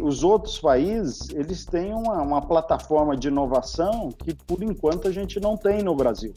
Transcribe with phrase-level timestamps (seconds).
[0.00, 5.40] Os outros países, eles têm uma, uma plataforma de inovação que, por enquanto, a gente
[5.40, 6.32] não tem no Brasil.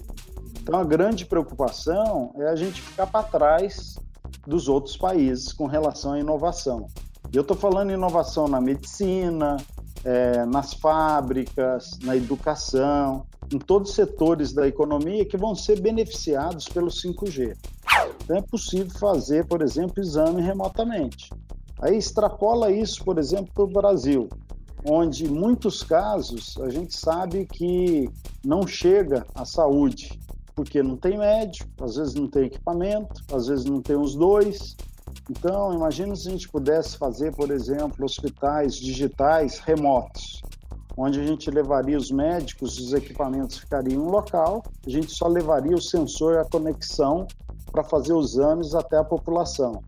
[0.62, 3.96] Então, a grande preocupação é a gente ficar para trás
[4.46, 6.88] dos outros países com relação à inovação.
[7.32, 9.58] E eu estou falando inovação na medicina,
[10.04, 16.68] é, nas fábricas, na educação, em todos os setores da economia que vão ser beneficiados
[16.68, 17.56] pelo 5G.
[18.24, 21.30] Então é possível fazer, por exemplo, exame remotamente.
[21.82, 24.30] Aí extrapola isso, por exemplo, para o Brasil,
[24.86, 28.10] onde em muitos casos a gente sabe que
[28.46, 30.20] não chega à saúde,
[30.56, 34.76] porque não tem médico, às vezes não tem equipamento, às vezes não tem os dois.
[35.30, 40.42] Então, imagina se a gente pudesse fazer, por exemplo, hospitais digitais remotos
[40.98, 45.76] onde a gente levaria os médicos, os equipamentos ficariam no local, a gente só levaria
[45.76, 47.28] o sensor e a conexão
[47.72, 49.82] para fazer os exames até a população.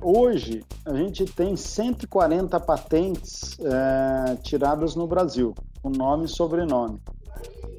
[0.00, 7.00] Hoje, a gente tem 140 patentes é, tiradas no Brasil, com nome e sobrenome.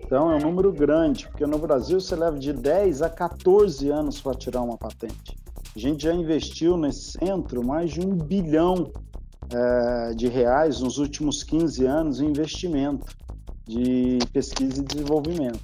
[0.04, 4.20] Então, é um número grande, porque no Brasil você leva de 10 a 14 anos
[4.20, 5.38] para tirar uma patente.
[5.76, 8.92] A gente já investiu nesse centro mais de um bilhão
[9.54, 13.16] é, de reais nos últimos 15 anos em investimento
[13.66, 15.60] de pesquisa e desenvolvimento.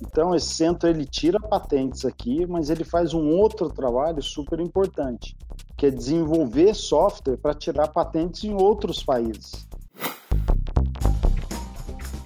[0.00, 5.36] Então, esse centro ele tira patentes aqui, mas ele faz um outro trabalho super importante,
[5.84, 9.68] que é desenvolver software para tirar patentes em outros países.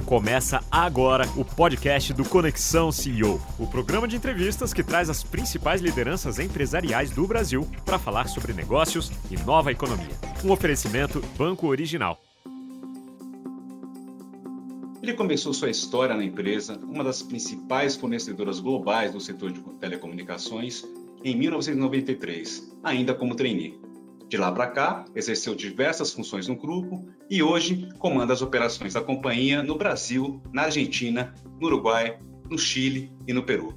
[0.06, 5.82] Começa agora o podcast do Conexão CEO, o programa de entrevistas que traz as principais
[5.82, 10.16] lideranças empresariais do Brasil para falar sobre negócios e nova economia.
[10.44, 12.16] Um oferecimento Banco Original.
[15.02, 20.84] Ele começou sua história na empresa, uma das principais fornecedoras globais do setor de telecomunicações,
[21.24, 23.80] em 1993, ainda como trainee.
[24.28, 29.00] De lá para cá, exerceu diversas funções no grupo e hoje comanda as operações da
[29.00, 32.18] companhia no Brasil, na Argentina, no Uruguai,
[32.50, 33.74] no Chile e no Peru.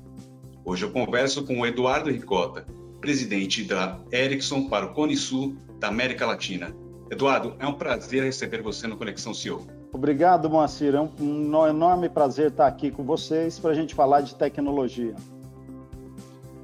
[0.65, 2.65] Hoje eu converso com o Eduardo Ricota,
[2.99, 6.75] presidente da Ericsson para o Cone Sul da América Latina.
[7.09, 9.65] Eduardo, é um prazer receber você no Conexão CEO.
[9.93, 10.95] Obrigado, Moacir.
[10.95, 15.15] É um enorme prazer estar aqui com vocês para a gente falar de tecnologia.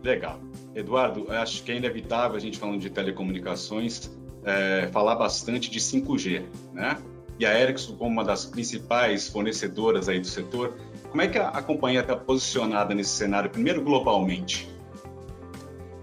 [0.03, 0.39] Legal.
[0.77, 4.11] Eduardo, acho que é inevitável a gente falando de telecomunicações
[4.45, 6.97] é, falar bastante de 5G, né?
[7.39, 10.77] E a Ericsson, como uma das principais fornecedoras aí do setor,
[11.09, 14.69] como é que a, a companhia está posicionada nesse cenário, primeiro globalmente?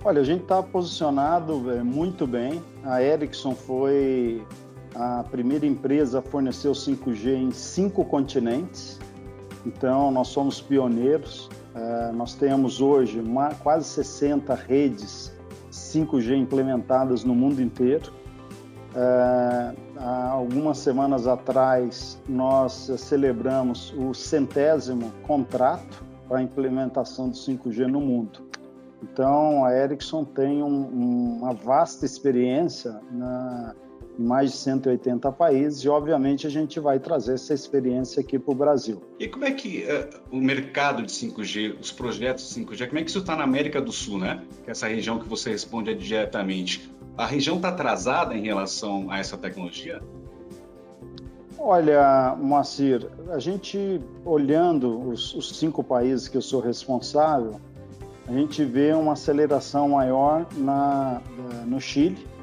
[0.05, 2.61] Olha, a gente está posicionado é, muito bem.
[2.83, 4.45] A Ericsson foi
[4.95, 8.99] a primeira empresa a fornecer o 5G em cinco continentes.
[9.65, 11.49] Então, nós somos pioneiros.
[11.75, 15.33] Uh, nós temos hoje uma, quase 60 redes
[15.73, 18.13] 5G implementadas no mundo inteiro.
[18.95, 27.87] Uh, há algumas semanas atrás, nós celebramos o centésimo contrato para a implementação do 5G
[27.87, 28.41] no mundo.
[29.03, 33.75] Então, a Ericsson tem um, uma vasta experiência na,
[34.19, 38.53] em mais de 180 países e, obviamente, a gente vai trazer essa experiência aqui para
[38.53, 39.03] o Brasil.
[39.19, 43.03] E como é que uh, o mercado de 5G, os projetos de 5G, como é
[43.03, 44.43] que isso está na América do Sul, né?
[44.63, 46.93] Que é essa região que você responde diretamente.
[47.17, 50.01] A região está atrasada em relação a essa tecnologia?
[51.59, 57.61] Olha, Moacir, a gente olhando os, os cinco países que eu sou responsável,
[58.27, 62.34] a gente vê uma aceleração maior na, eh, no Chile, é,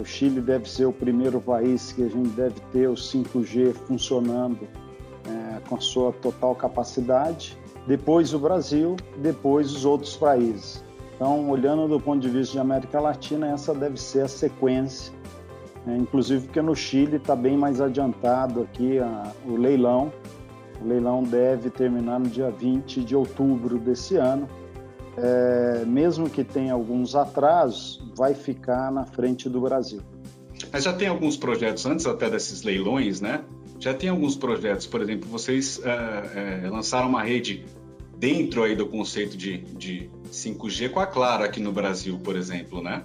[0.00, 4.66] o Chile deve ser o primeiro país que a gente deve ter o 5G funcionando
[5.26, 7.56] é, com a sua total capacidade.
[7.86, 10.84] Depois o Brasil, depois os outros países.
[11.14, 15.12] Então, olhando do ponto de vista de América Latina, essa deve ser a sequência.
[15.86, 20.12] É, inclusive porque no Chile está bem mais adiantado aqui a, o leilão.
[20.82, 24.48] O leilão deve terminar no dia 20 de outubro desse ano
[25.22, 30.00] é, mesmo que tenha alguns atrasos, vai ficar na frente do Brasil.
[30.72, 33.42] Mas já tem alguns projetos, antes até desses leilões, né?
[33.78, 37.64] Já tem alguns projetos, por exemplo, vocês é, é, lançaram uma rede
[38.18, 42.82] dentro aí do conceito de, de 5G com a Claro aqui no Brasil, por exemplo,
[42.82, 43.04] né?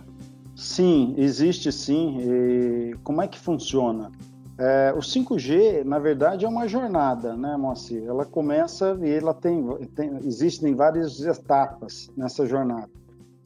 [0.55, 2.17] Sim, existe sim.
[2.19, 4.11] E como é que funciona?
[4.57, 8.03] É, o 5G, na verdade, é uma jornada, né, Moacir?
[8.03, 9.65] Ela começa e ela tem,
[9.95, 12.89] tem existem várias etapas nessa jornada.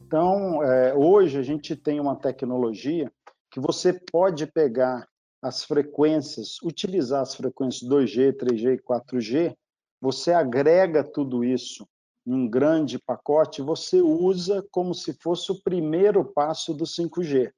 [0.06, 3.10] Então, é, hoje a gente tem uma tecnologia
[3.50, 5.06] que você pode pegar
[5.40, 9.54] as frequências, utilizar as frequências 2G, 3G e 4G,
[10.00, 11.86] você agrega tudo isso
[12.26, 17.50] em um grande pacote, você usa como se fosse o primeiro passo do 5G.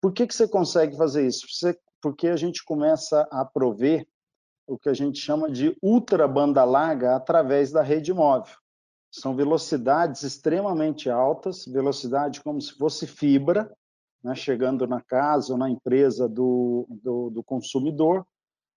[0.00, 1.46] Por que, que você consegue fazer isso?
[1.50, 4.06] Você porque a gente começa a prover
[4.64, 8.54] o que a gente chama de ultra banda larga através da rede móvel.
[9.10, 13.68] São velocidades extremamente altas, velocidade como se fosse fibra,
[14.22, 18.24] né, chegando na casa ou na empresa do, do, do consumidor,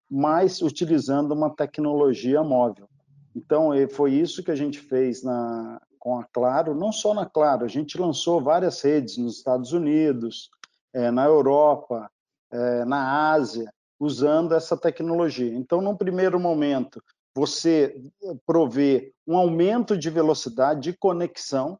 [0.09, 2.89] mas utilizando uma tecnologia móvel.
[3.35, 7.63] Então, foi isso que a gente fez na, com a Claro, não só na Claro,
[7.63, 10.49] a gente lançou várias redes nos Estados Unidos,
[10.91, 12.09] é, na Europa,
[12.51, 15.53] é, na Ásia, usando essa tecnologia.
[15.53, 17.03] Então, num primeiro momento,
[17.35, 18.01] você
[18.45, 21.79] provê um aumento de velocidade de conexão.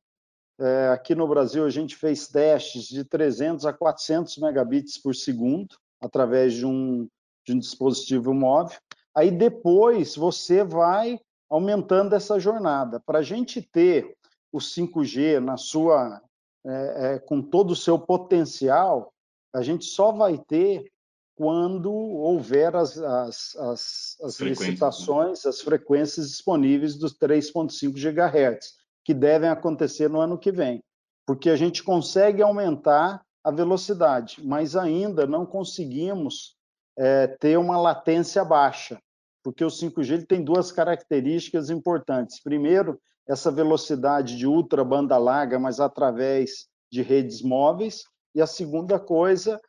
[0.59, 5.75] É, aqui no Brasil, a gente fez testes de 300 a 400 megabits por segundo,
[6.01, 7.07] através de um,
[7.45, 8.77] de um dispositivo móvel.
[9.15, 11.19] Aí depois você vai
[11.49, 12.99] aumentando essa jornada.
[12.99, 14.15] Para a gente ter
[14.51, 16.21] o 5G na sua,
[16.65, 19.11] é, é, com todo o seu potencial,
[19.53, 20.91] a gente só vai ter
[21.35, 24.49] quando houver as, as, as, as né?
[24.49, 28.73] licitações, as frequências disponíveis dos 3,5 GHz,
[29.05, 30.83] que devem acontecer no ano que vem,
[31.25, 36.57] porque a gente consegue aumentar a velocidade, mas ainda não conseguimos
[36.97, 38.99] é, ter uma latência baixa,
[39.41, 42.43] porque o 5G ele tem duas características importantes.
[42.43, 48.03] Primeiro, essa velocidade de ultra banda larga, mas através de redes móveis,
[48.33, 49.59] e a segunda coisa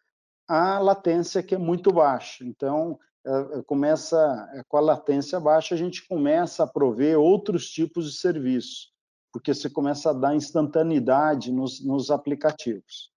[0.51, 2.45] a latência que é muito baixa.
[2.45, 4.17] Então, é, é, começa
[4.53, 8.91] é, com a latência baixa, a gente começa a prover outros tipos de serviços,
[9.33, 13.12] porque você começa a dar instantaneidade nos, nos aplicativos.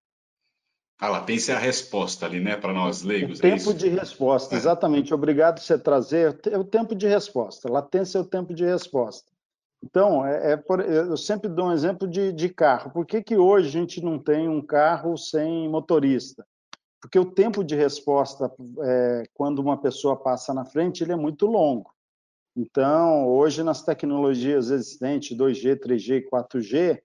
[0.99, 3.39] A latência é a resposta ali, né, para nós leigos.
[3.39, 5.11] O tempo é de resposta, exatamente.
[5.11, 6.39] Obrigado por você trazer.
[6.51, 7.67] É o tempo de resposta.
[7.67, 9.32] Latência é o tempo de resposta.
[9.83, 12.91] Então, é, é por, eu sempre dou um exemplo de, de carro.
[12.91, 16.45] Por que, que hoje a gente não tem um carro sem motorista?
[17.03, 18.49] porque o tempo de resposta
[18.81, 21.93] é, quando uma pessoa passa na frente ele é muito longo.
[22.55, 27.01] Então, hoje nas tecnologias existentes, 2G, 3G e 4G,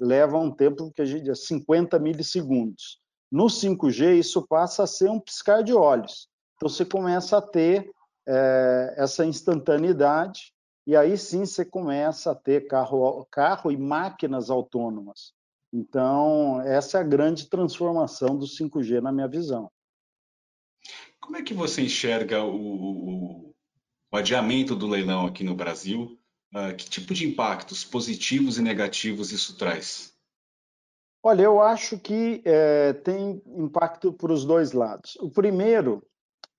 [0.00, 2.98] leva um tempo que a gente diz 50 milissegundos.
[3.30, 6.30] No 5G, isso passa a ser um piscar de olhos.
[6.56, 7.90] Então, você começa a ter
[8.26, 10.51] é, essa instantaneidade
[10.86, 15.32] e aí sim você começa a ter carro, carro e máquinas autônomas.
[15.72, 19.70] Então, essa é a grande transformação do 5G na minha visão.
[21.20, 23.54] Como é que você enxerga o,
[24.10, 26.18] o, adiamento do leilão aqui no Brasil?
[26.54, 30.12] Uh, que tipo de impactos positivos e negativos isso traz?
[31.22, 35.16] Olha, eu acho que é, tem impacto para os dois lados.
[35.20, 36.04] O primeiro,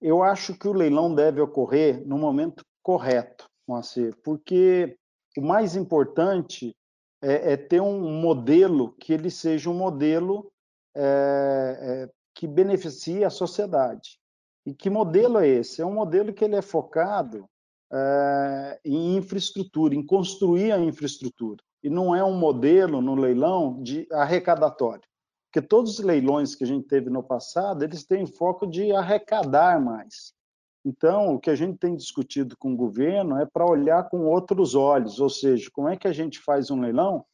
[0.01, 4.97] eu acho que o leilão deve ocorrer no momento correto, Moacir, porque
[5.37, 6.75] o mais importante
[7.21, 10.51] é, é ter um modelo que ele seja um modelo
[10.95, 14.19] é, é, que beneficie a sociedade.
[14.65, 15.81] E que modelo é esse?
[15.81, 17.45] É um modelo que ele é focado
[17.91, 21.63] é, em infraestrutura, em construir a infraestrutura.
[21.81, 25.03] E não é um modelo no leilão de arrecadatório.
[25.51, 29.79] Porque todos os leilões que a gente teve no passado, eles têm foco de arrecadar
[29.79, 30.33] mais.
[30.85, 34.75] Então, o que a gente tem discutido com o governo é para olhar com outros
[34.75, 37.25] olhos, ou seja, como é que a gente faz um leilão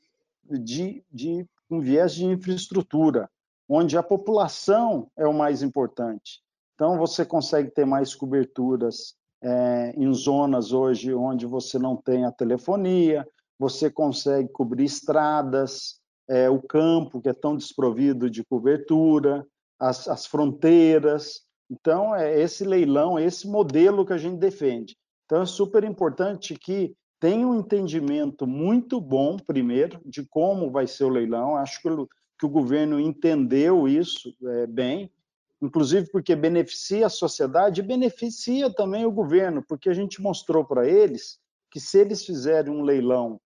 [0.43, 3.29] de, de um viés de infraestrutura,
[3.67, 6.41] onde a população é o mais importante.
[6.75, 12.31] Então, você consegue ter mais coberturas é, em zonas hoje onde você não tem a
[12.31, 13.27] telefonia,
[13.57, 19.45] você consegue cobrir estradas, é, o campo, que é tão desprovido de cobertura,
[19.79, 21.41] as, as fronteiras.
[21.69, 24.97] Então, é esse leilão, é esse modelo que a gente defende.
[25.25, 31.03] Então, é super importante que tenha um entendimento muito bom, primeiro, de como vai ser
[31.03, 31.55] o leilão.
[31.55, 32.09] Acho que o,
[32.39, 35.11] que o governo entendeu isso é, bem,
[35.61, 40.87] inclusive porque beneficia a sociedade e beneficia também o governo, porque a gente mostrou para
[40.87, 41.37] eles
[41.69, 43.39] que se eles fizerem um leilão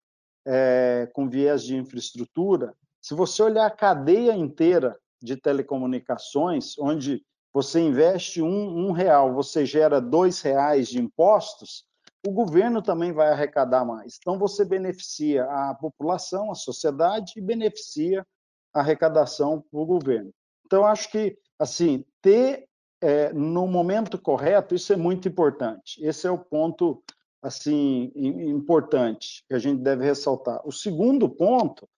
[0.46, 7.80] é, com viés de infraestrutura, se você olhar a cadeia inteira de telecomunicações, onde você
[7.80, 11.84] investe um, um real, você gera dois reais de impostos,
[12.26, 14.16] o governo também vai arrecadar mais.
[14.20, 18.24] Então, você beneficia a população, a sociedade e beneficia
[18.72, 20.32] a arrecadação para o governo.
[20.64, 22.68] Então, acho que, assim, ter
[23.02, 26.02] é, no momento correto, isso é muito importante.
[26.04, 27.02] Esse é o ponto,
[27.42, 30.60] assim, importante que a gente deve ressaltar.
[30.64, 31.88] O segundo ponto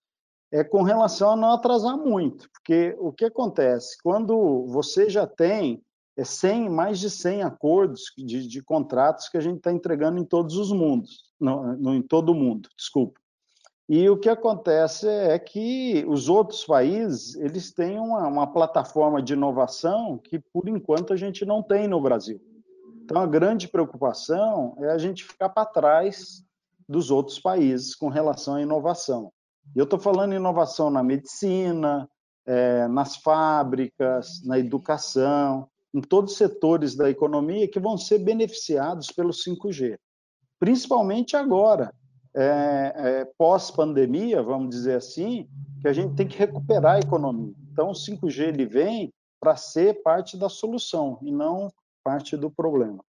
[0.54, 4.00] é com relação a não atrasar muito, porque o que acontece?
[4.00, 5.82] Quando você já tem
[6.16, 10.24] 100, é mais de 100 acordos de, de contratos que a gente está entregando em
[10.24, 13.20] todos os mundos, no, no, em todo o mundo, desculpa.
[13.88, 19.32] E o que acontece é que os outros países eles têm uma, uma plataforma de
[19.32, 22.40] inovação que, por enquanto, a gente não tem no Brasil.
[23.02, 26.44] Então, a grande preocupação é a gente ficar para trás
[26.88, 29.32] dos outros países com relação à inovação.
[29.74, 32.08] Eu estou falando inovação na medicina,
[32.46, 39.08] é, nas fábricas, na educação, em todos os setores da economia que vão ser beneficiados
[39.08, 39.96] pelo 5G.
[40.58, 41.92] Principalmente agora,
[42.34, 45.48] é, é, pós-pandemia, vamos dizer assim,
[45.80, 47.54] que a gente tem que recuperar a economia.
[47.72, 53.04] Então, o 5G ele vem para ser parte da solução e não parte do problema.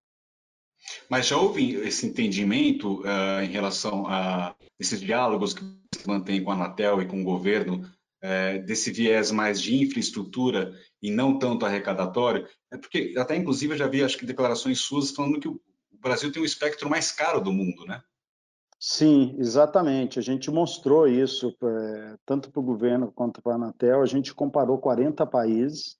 [1.09, 5.63] Mas já houve esse entendimento uh, em relação a esses diálogos que
[5.95, 7.81] se mantém com a Anatel e com o governo,
[8.23, 12.47] uh, desse viés mais de infraestrutura e não tanto arrecadatório?
[12.71, 15.59] É porque até inclusive eu já vi, acho que declarações suas falando que o
[15.93, 18.01] Brasil tem o espectro mais caro do mundo, né?
[18.79, 20.19] Sim, exatamente.
[20.19, 24.01] A gente mostrou isso é, tanto para o governo quanto para a Anatel.
[24.01, 25.97] A gente comparou 40 países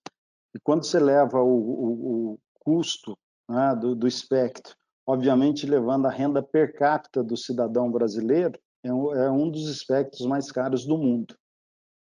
[0.54, 3.18] e quando você leva o, o, o custo
[3.50, 4.75] né, do, do espectro,
[5.06, 10.25] obviamente levando a renda per capita do cidadão brasileiro, é um, é um dos espectros
[10.25, 11.36] mais caros do mundo.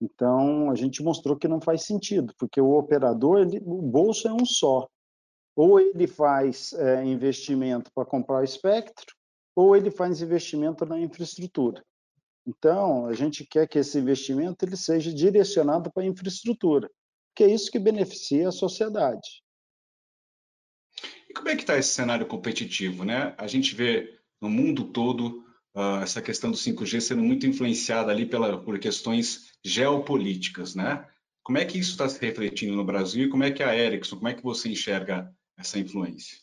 [0.00, 4.32] Então, a gente mostrou que não faz sentido, porque o operador, ele, o bolso é
[4.32, 4.88] um só.
[5.56, 9.12] Ou ele faz é, investimento para comprar o espectro,
[9.56, 11.82] ou ele faz investimento na infraestrutura.
[12.46, 16.88] Então, a gente quer que esse investimento ele seja direcionado para a infraestrutura,
[17.34, 19.42] que é isso que beneficia a sociedade.
[21.28, 23.04] E como é que está esse cenário competitivo?
[23.04, 23.34] Né?
[23.36, 25.44] A gente vê no mundo todo
[25.74, 30.74] uh, essa questão do 5G sendo muito influenciada ali pela, por questões geopolíticas.
[30.74, 31.06] Né?
[31.42, 34.16] Como é que isso está se refletindo no Brasil e como é que a Ericsson,
[34.16, 36.38] como é que você enxerga essa influência?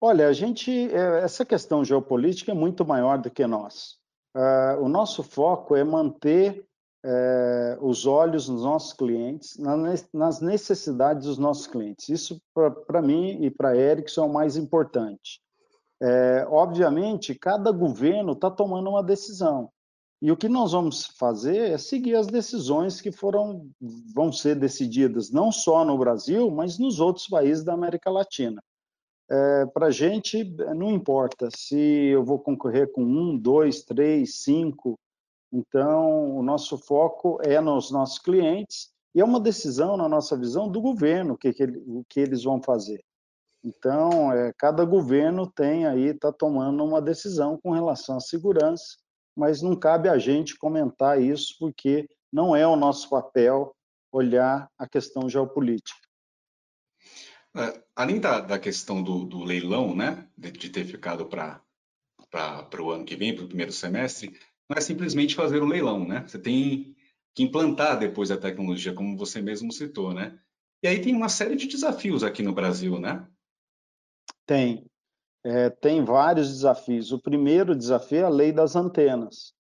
[0.00, 3.98] Olha, a gente, é, essa questão geopolítica é muito maior do que nós.
[4.36, 6.66] Uh, o nosso foco é manter
[7.04, 9.58] é, os olhos nos nossos clientes,
[10.12, 12.08] nas necessidades dos nossos clientes.
[12.08, 12.40] Isso,
[12.86, 15.40] para mim e para a Ericsson, é o mais importante.
[16.02, 19.70] É, obviamente, cada governo está tomando uma decisão.
[20.22, 23.68] E o que nós vamos fazer é seguir as decisões que foram,
[24.14, 28.62] vão ser decididas não só no Brasil, mas nos outros países da América Latina.
[29.30, 30.44] É, para a gente,
[30.74, 34.98] não importa se eu vou concorrer com um, dois, três, cinco,
[35.54, 40.68] então, o nosso foco é nos nossos clientes e é uma decisão, na nossa visão,
[40.68, 41.64] do governo, o que, que,
[42.08, 43.00] que eles vão fazer.
[43.62, 48.96] Então, é, cada governo tem aí, está tomando uma decisão com relação à segurança,
[49.36, 53.76] mas não cabe a gente comentar isso, porque não é o nosso papel
[54.10, 56.00] olhar a questão geopolítica.
[57.56, 61.62] É, além da, da questão do, do, leilão, né, de, de ter ficado para
[62.82, 64.36] o ano que vem, para o primeiro semestre,
[64.68, 66.24] não é simplesmente fazer um leilão, né?
[66.26, 66.94] Você tem
[67.34, 70.38] que implantar depois a tecnologia, como você mesmo citou, né?
[70.82, 73.26] E aí tem uma série de desafios aqui no Brasil, né?
[74.46, 74.86] Tem.
[75.44, 77.12] É, tem vários desafios.
[77.12, 79.52] O primeiro desafio é a lei das antenas.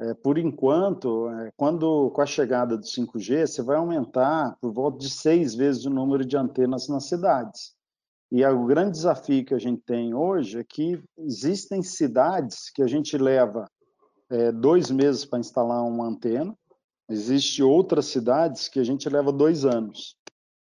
[0.00, 4.98] É, por enquanto, é, quando com a chegada do 5G, você vai aumentar por volta
[4.98, 7.74] de seis vezes o número de antenas nas cidades.
[8.32, 12.86] E o grande desafio que a gente tem hoje é que existem cidades que a
[12.86, 13.68] gente leva
[14.30, 16.56] é, dois meses para instalar uma antena.
[17.08, 20.16] Existem outras cidades que a gente leva dois anos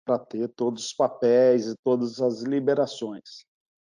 [0.05, 3.45] para ter todos os papéis e todas as liberações.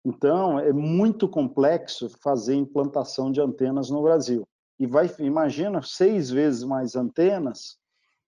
[0.05, 4.47] Então, é muito complexo fazer implantação de antenas no Brasil.
[4.79, 7.79] E vai, imagina, seis vezes mais antenas,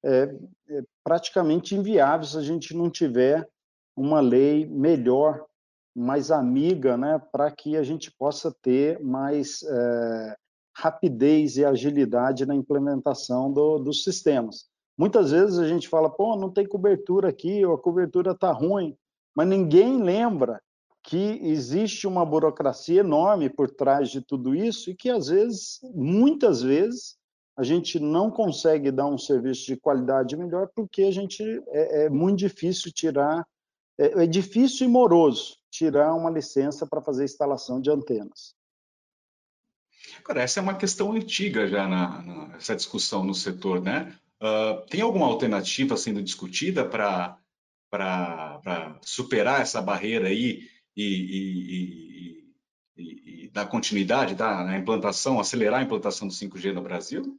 [0.05, 0.33] é,
[0.69, 3.47] é praticamente inviável se a gente não tiver
[3.97, 5.45] uma lei melhor,
[5.97, 10.37] mais amiga, né, para que a gente possa ter mais é,
[10.75, 14.67] rapidez e agilidade na implementação do, dos sistemas.
[14.97, 18.97] Muitas vezes a gente fala, pô, não tem cobertura aqui, ou a cobertura está ruim,
[19.35, 20.61] mas ninguém lembra
[21.03, 26.63] que existe uma burocracia enorme por trás de tudo isso e que, às vezes, muitas
[26.63, 27.17] vezes,
[27.57, 32.11] a gente não consegue dar um serviço de qualidade melhor porque a gente é, é
[32.11, 33.47] muito difícil tirar,
[33.99, 38.55] é, é difícil e moroso tirar uma licença para fazer instalação de antenas.
[40.19, 44.17] Agora, essa é uma questão antiga já na, na essa discussão no setor, né?
[44.43, 47.39] Uh, tem alguma alternativa sendo discutida para
[49.03, 52.45] superar essa barreira aí e, e,
[52.97, 57.39] e, e dar continuidade tá, na implantação, acelerar a implantação do 5G no Brasil?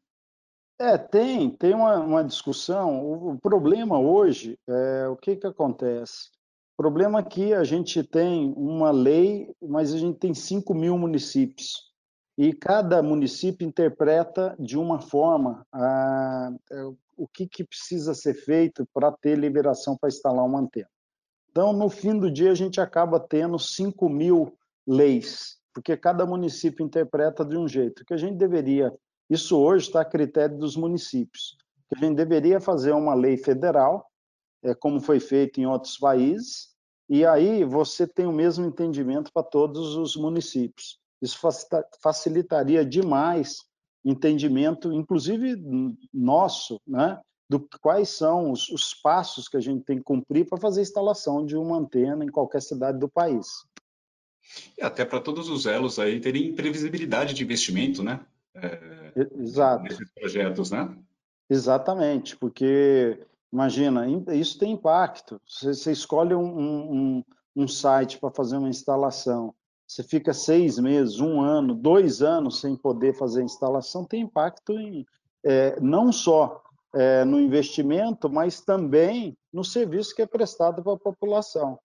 [0.79, 3.01] É, tem, tem uma, uma discussão.
[3.05, 6.29] O, o, problema hoje é o que, que acontece?
[6.77, 10.97] O problema é que a gente tem uma lei, mas a gente tem 5 mil
[10.97, 11.94] municípios.
[12.37, 16.51] E cada município interpreta de uma forma ah,
[17.17, 20.89] o que, que precisa ser feito para ter liberação para instalar uma antena.
[21.49, 26.85] Então, no fim do dia, a gente acaba tendo 5 mil leis, porque cada município
[26.85, 28.03] interpreta de um jeito.
[28.03, 28.93] Que a gente deveria,
[29.29, 31.55] isso hoje está a critério dos municípios,
[31.87, 34.05] que a gente deveria fazer uma lei federal,
[34.61, 36.75] é, como foi feito em outros países,
[37.07, 40.99] e aí você tem o mesmo entendimento para todos os municípios.
[41.25, 41.39] Isso
[42.01, 43.65] facilitaria demais
[44.05, 45.55] entendimento, inclusive
[46.13, 50.59] nosso, né, do quais são os, os passos que a gente tem que cumprir para
[50.59, 53.47] fazer a instalação de uma antena em qualquer cidade do país.
[54.77, 58.23] E até para todos os elos aí terem previsibilidade de investimento, né?
[58.53, 59.05] É,
[59.39, 59.83] Exato.
[59.83, 60.95] Nesses projetos, né?
[61.49, 63.19] Exatamente, porque
[63.51, 65.41] imagina, isso tem impacto.
[65.47, 66.43] Você, você escolhe um,
[67.17, 67.23] um,
[67.55, 69.53] um site para fazer uma instalação
[69.87, 74.73] você fica seis meses, um ano, dois anos sem poder fazer a instalação, tem impacto
[74.73, 75.05] em,
[75.43, 76.63] é, não só
[76.93, 81.79] é, no investimento, mas também no serviço que é prestado para a população.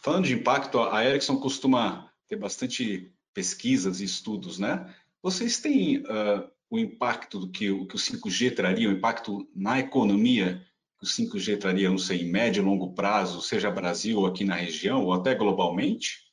[0.00, 4.94] Falando de impacto, a Ericsson costuma ter bastante pesquisas e estudos, né?
[5.22, 9.78] Vocês têm uh, o impacto do que, o que o 5G traria, o impacto na
[9.78, 10.64] economia
[11.02, 15.04] o 5G traria, não sei, em médio e longo prazo, seja Brasil aqui na região,
[15.04, 16.30] ou até globalmente?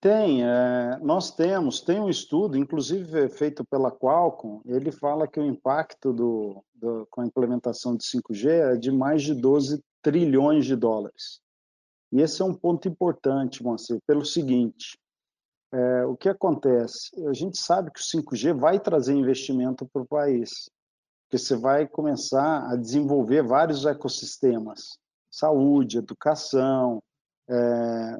[0.00, 5.46] Tem, é, nós temos, tem um estudo, inclusive feito pela Qualcomm, ele fala que o
[5.46, 10.76] impacto do, do, com a implementação de 5G é de mais de 12 trilhões de
[10.76, 11.40] dólares.
[12.12, 14.96] E esse é um ponto importante, Moacir, pelo seguinte,
[15.72, 17.10] é, o que acontece?
[17.26, 20.70] A gente sabe que o 5G vai trazer investimento para o país,
[21.28, 24.98] porque você vai começar a desenvolver vários ecossistemas,
[25.30, 27.02] saúde, educação,
[27.46, 27.54] é,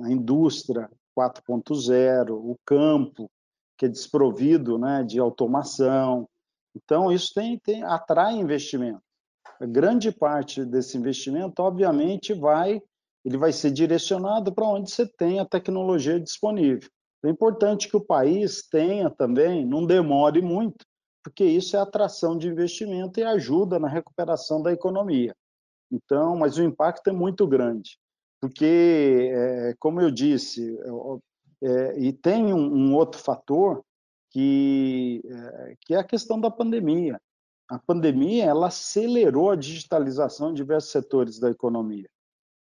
[0.02, 3.30] a indústria 4.0, o campo,
[3.78, 6.28] que é desprovido né, de automação.
[6.76, 9.00] Então, isso tem, tem, atrai investimento.
[9.58, 12.80] A grande parte desse investimento, obviamente, vai
[13.24, 16.88] ele vai ser direcionado para onde você tem a tecnologia disponível.
[17.24, 20.86] É importante que o país tenha também, não demore muito,
[21.28, 25.36] porque isso é atração de investimento e ajuda na recuperação da economia.
[25.92, 27.98] Então, mas o impacto é muito grande,
[28.40, 30.78] porque, é, como eu disse,
[31.62, 33.84] é, e tem um, um, outro fator
[34.30, 37.20] que é, que é a questão da pandemia.
[37.68, 42.08] A pandemia ela acelerou a digitalização de diversos setores da economia.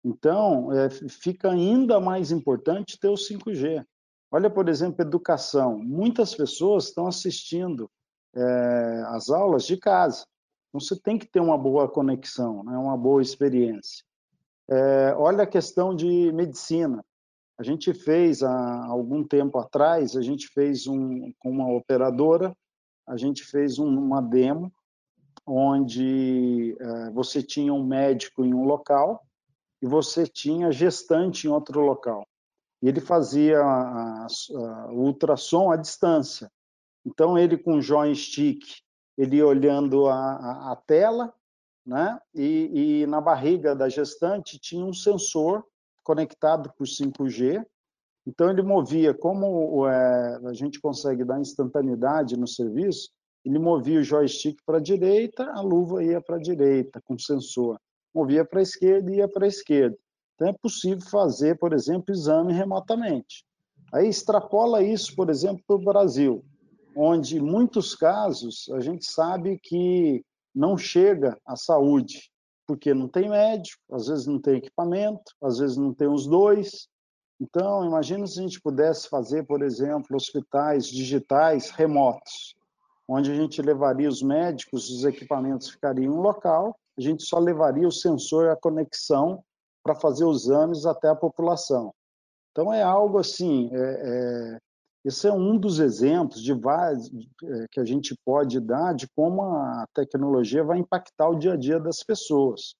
[0.05, 3.85] Então, é, fica ainda mais importante ter o 5G.
[4.31, 5.79] Olha, por exemplo, educação.
[5.79, 7.91] Muitas pessoas estão assistindo
[8.35, 10.27] é, as aulas de casa.
[10.69, 12.77] Então, você tem que ter uma boa conexão, né?
[12.77, 14.05] uma boa experiência.
[14.69, 17.05] É, olha a questão de medicina.
[17.59, 22.57] A gente fez, há algum tempo atrás, a gente fez um, com uma operadora,
[23.07, 24.73] a gente fez um, uma demo
[25.47, 29.23] onde é, você tinha um médico em um local
[29.81, 32.27] e você tinha gestante em outro local.
[32.83, 36.51] E ele fazia a, a, o ultrassom à distância.
[37.05, 38.63] Então, ele com joystick,
[39.17, 41.33] ele olhando a, a tela,
[41.87, 42.19] né?
[42.35, 45.65] E, e, na barriga da gestante tinha um sensor
[46.03, 47.65] conectado por 5G.
[48.27, 53.11] Então, ele movia, como é, a gente consegue dar instantaneidade no serviço,
[53.45, 57.79] ele movia o joystick para a direita, a luva ia para a direita, com sensor.
[58.15, 59.97] Movia para a esquerda, ia para a esquerda.
[60.35, 63.45] Então, é possível fazer, por exemplo, exame remotamente.
[63.93, 66.43] Aí extrapola isso, por exemplo, para o Brasil
[66.97, 72.31] onde, muitos casos, a gente sabe que não chega à saúde,
[72.67, 76.89] porque não tem médico, às vezes não tem equipamento, às vezes não tem os dois.
[77.41, 82.55] Então, imagina se a gente pudesse fazer, por exemplo, hospitais digitais remotos,
[83.09, 87.39] onde a gente levaria os médicos, os equipamentos ficariam em um local, a gente só
[87.39, 89.43] levaria o sensor a conexão
[89.83, 91.93] para fazer os exames até a população.
[92.53, 94.59] Então, é algo assim, é, é,
[95.05, 99.87] esse é um dos exemplos de é, que a gente pode dar de como a
[99.93, 102.75] tecnologia vai impactar o dia a dia das pessoas.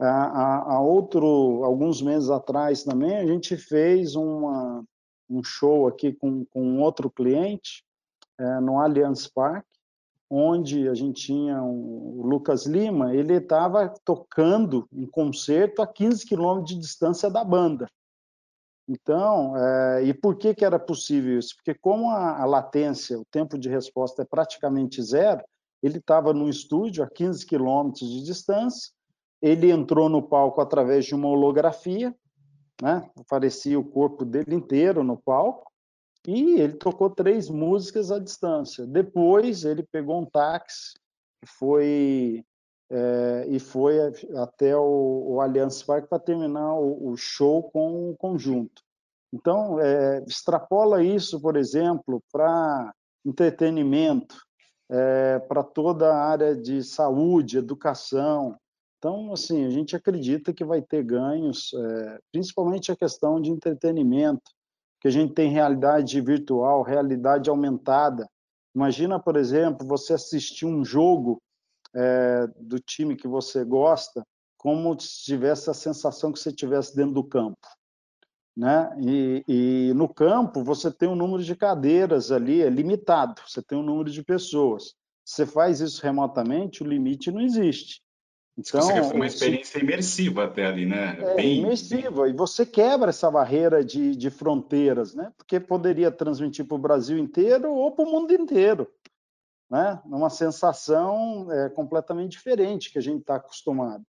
[0.00, 4.82] Há, outro, alguns meses atrás também, a gente fez uma,
[5.30, 7.84] um show aqui com, com outro cliente
[8.36, 9.68] é, no Allianz Parque,
[10.28, 16.26] onde a gente tinha um, o Lucas Lima, ele estava tocando um concerto a 15
[16.26, 17.86] quilômetros de distância da banda.
[18.88, 21.54] Então, é, e por que, que era possível isso?
[21.56, 25.42] Porque como a, a latência, o tempo de resposta é praticamente zero,
[25.82, 28.92] ele estava no estúdio a 15 quilômetros de distância,
[29.40, 32.14] ele entrou no palco através de uma holografia,
[32.80, 33.08] né?
[33.16, 35.70] aparecia o corpo dele inteiro no palco,
[36.26, 38.86] E ele tocou três músicas à distância.
[38.86, 40.94] Depois ele pegou um táxi
[41.46, 42.44] foi
[42.94, 43.98] é, e foi
[44.36, 48.82] até o, o Allianz Parque para terminar o, o, show com o conjunto.
[49.32, 52.92] Então, é, extrapola isso, por exemplo, para
[53.24, 54.36] entretenimento,
[54.90, 58.58] é, para toda a área de saúde, educação.
[58.98, 64.50] Então, assim, a gente acredita que vai ter ganhos, é, principalmente a questão de entretenimento,
[65.00, 68.28] que a gente tem realidade virtual, realidade aumentada.
[68.74, 71.40] Imagina, por exemplo, você assistir um jogo
[71.94, 74.24] é, do time que você gosta,
[74.56, 77.66] como se tivesse a sensação que você estivesse dentro do campo.
[78.56, 78.94] Né?
[79.00, 83.78] E, e, no campo você tem um número de cadeiras ali, é limitado, você tem
[83.78, 84.94] um número de pessoas.
[85.24, 88.02] Você faz isso remotamente, o limite não existe.
[88.58, 91.16] Então, você quer uma experiência imersiva até ali, né?
[91.18, 95.32] É, bem, imersiva, e você quebra essa barreira de, de fronteiras, né?
[95.38, 98.86] Porque poderia transmitir para o Brasil inteiro ou para o mundo inteiro
[99.72, 99.98] né?
[100.04, 104.04] Uma sensação é, completamente diferente que a gente está acostumado.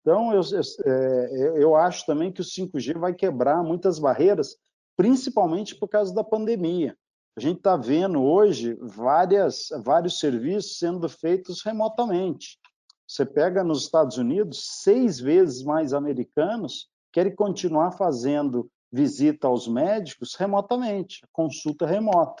[0.00, 4.56] Então, eu, eu, é, eu acho também que o 5G vai quebrar muitas barreiras,
[4.96, 6.96] principalmente por causa da pandemia.
[7.36, 12.56] A gente está vendo hoje várias, vários serviços sendo feitos remotamente.
[13.04, 20.36] Você pega nos Estados Unidos, seis vezes mais americanos querem continuar fazendo visita aos médicos
[20.36, 22.40] remotamente, consulta remota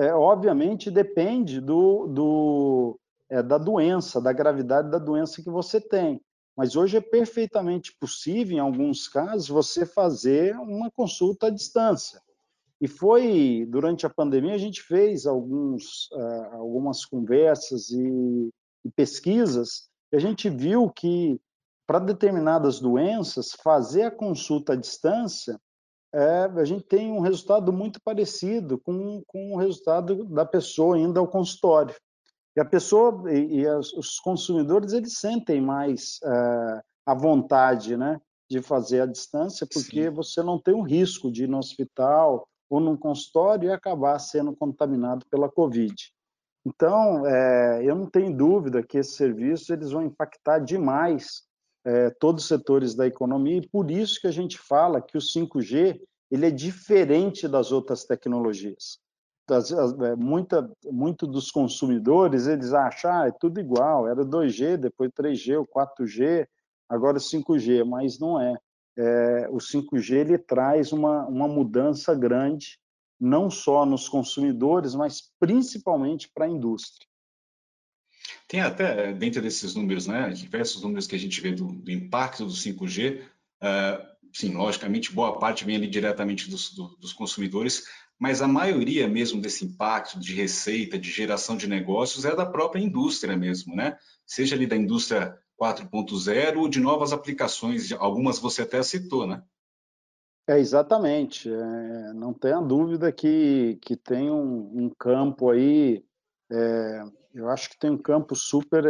[0.00, 6.20] é, obviamente depende do, do é, da doença, da gravidade da doença que você tem.
[6.56, 12.20] Mas hoje é perfeitamente possível, em alguns casos, você fazer uma consulta à distância.
[12.80, 18.50] E foi, durante a pandemia, a gente fez alguns, uh, algumas conversas e,
[18.84, 21.38] e pesquisas, e a gente viu que,
[21.86, 25.60] para determinadas doenças, fazer a consulta à distância
[26.12, 31.18] é, a gente tem um resultado muito parecido com, com o resultado da pessoa indo
[31.18, 31.94] ao consultório.
[32.56, 38.20] E a pessoa e, e os consumidores eles sentem mais é, a vontade, né,
[38.50, 40.10] de fazer a distância, porque Sim.
[40.10, 44.54] você não tem o risco de ir no hospital ou num consultório e acabar sendo
[44.54, 45.94] contaminado pela Covid.
[46.66, 51.42] Então, é, eu não tenho dúvida que esses serviços eles vão impactar demais
[51.84, 55.20] é, todos os setores da economia e por isso que a gente fala que o
[55.20, 58.98] 5G ele é diferente das outras tecnologias.
[59.48, 65.10] Das, é, muita, muito dos consumidores eles acham ah, é tudo igual, era 2G, depois
[65.10, 66.46] 3G, o 4G,
[66.88, 68.54] agora 5G, mas não é.
[68.96, 72.78] é o 5G ele traz uma, uma mudança grande,
[73.18, 77.09] não só nos consumidores, mas principalmente para a indústria.
[78.48, 82.44] Tem até, dentro desses números, né, diversos números que a gente vê do, do impacto
[82.44, 83.26] do 5G, uh,
[83.60, 87.84] ah, sim, logicamente, boa parte vem ali diretamente dos, do, dos consumidores,
[88.18, 92.80] mas a maioria mesmo desse impacto de receita, de geração de negócios, é da própria
[92.80, 93.96] indústria mesmo, né?
[94.26, 99.42] Seja ali da indústria 4.0 ou de novas aplicações, algumas você até citou, né?
[100.46, 101.48] É, exatamente.
[101.48, 106.04] É, não tenha dúvida que, que tem um, um campo aí
[106.50, 107.02] é,
[107.34, 108.84] eu acho que tem um campo super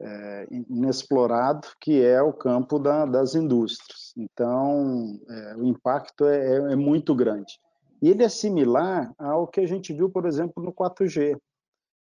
[0.00, 4.12] é, inexplorado, que é o campo da, das indústrias.
[4.16, 7.58] Então, é, o impacto é, é, é, muito grande.
[8.02, 11.38] E ele é similar ao que a gente viu, por exemplo, no 4G.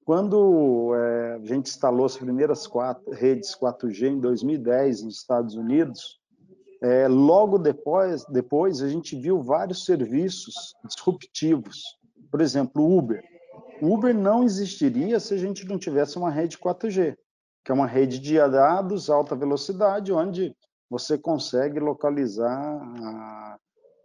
[0.06, 6.18] Quando a gente instalou as primeiras quatro, redes 4G em 2010 nos Estados Unidos,
[7.10, 11.98] logo depois, depois a gente viu vários serviços disruptivos.
[12.32, 13.22] Por exemplo, o Uber.
[13.82, 17.16] Uber não existiria se a gente não tivesse uma rede 4G,
[17.64, 20.56] que é uma rede de dados alta velocidade, onde
[20.90, 23.58] você consegue localizar a,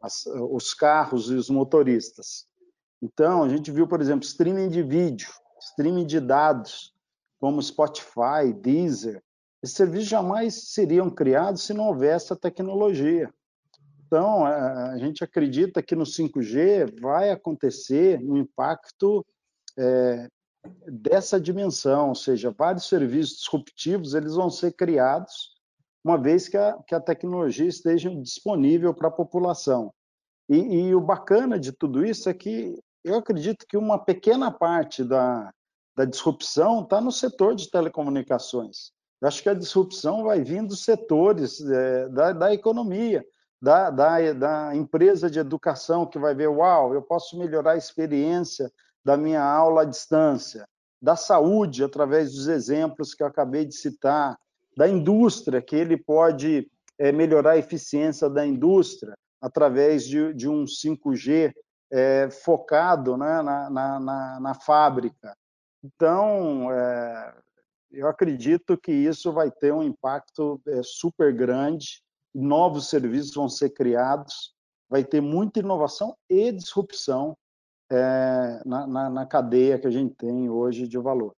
[0.03, 2.47] as, os carros e os motoristas.
[3.01, 5.31] Então, a gente viu, por exemplo, streaming de vídeo,
[5.61, 6.93] streaming de dados,
[7.41, 9.23] como Spotify, Deezer.
[9.63, 13.33] Esses serviços jamais seriam criados se não houvesse a tecnologia.
[14.07, 19.25] Então, a gente acredita que no 5G vai acontecer um impacto
[19.79, 20.29] é,
[20.87, 25.53] dessa dimensão, ou seja, vários serviços disruptivos eles vão ser criados
[26.05, 29.93] uma vez que a, que a tecnologia esteja disponível para a população.
[30.49, 35.05] E, e, o bacana de tudo isso é que eu acredito que uma pequena parte
[35.05, 35.53] da,
[35.97, 38.93] da disrupção está no setor de telecomunicações.
[39.21, 43.25] Eu acho que a disrupção vai vir dos setores é, da, da economia,
[43.61, 48.71] da, da, da empresa de educação que vai ver, uau, eu posso melhorar a experiência
[49.05, 50.67] da minha aula à distância,
[51.01, 54.39] da saúde, através dos exemplos que eu acabei de citar,
[54.77, 60.65] da indústria, que ele pode é, melhorar a eficiência da indústria através de, de um
[60.65, 61.53] 5G
[61.91, 65.37] é, focado né, na, na, na, na, fábrica.
[65.83, 67.35] Então, é,
[67.91, 74.55] eu acredito que isso vai ter um impacto super grande, novos serviços vão ser criados,
[74.89, 77.37] vai ter muita inovação e disrupção
[77.93, 81.33] é, na, na, na, cadeia que a gente tem hoje de valor.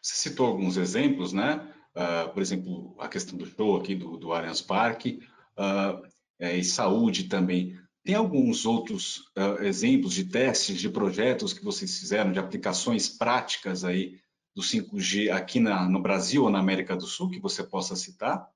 [0.00, 1.74] Você citou alguns exemplos, né?
[1.94, 5.20] Uh, por exemplo, a questão do show aqui do, do Allianz Parque,
[5.58, 6.06] uh,
[6.38, 7.76] é, e saúde também.
[8.04, 13.84] Tem alguns outros uh, exemplos de testes, de projetos que vocês fizeram, de aplicações práticas
[13.84, 14.18] aí
[14.54, 18.48] do 5G aqui na, no Brasil ou na América do Sul que você possa citar?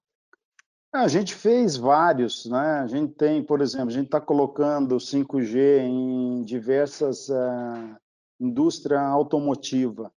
[0.95, 2.79] A gente fez vários, né?
[2.79, 7.97] A gente tem, por exemplo, a gente está colocando 5G em diversas uh,
[8.39, 10.13] indústria automotiva.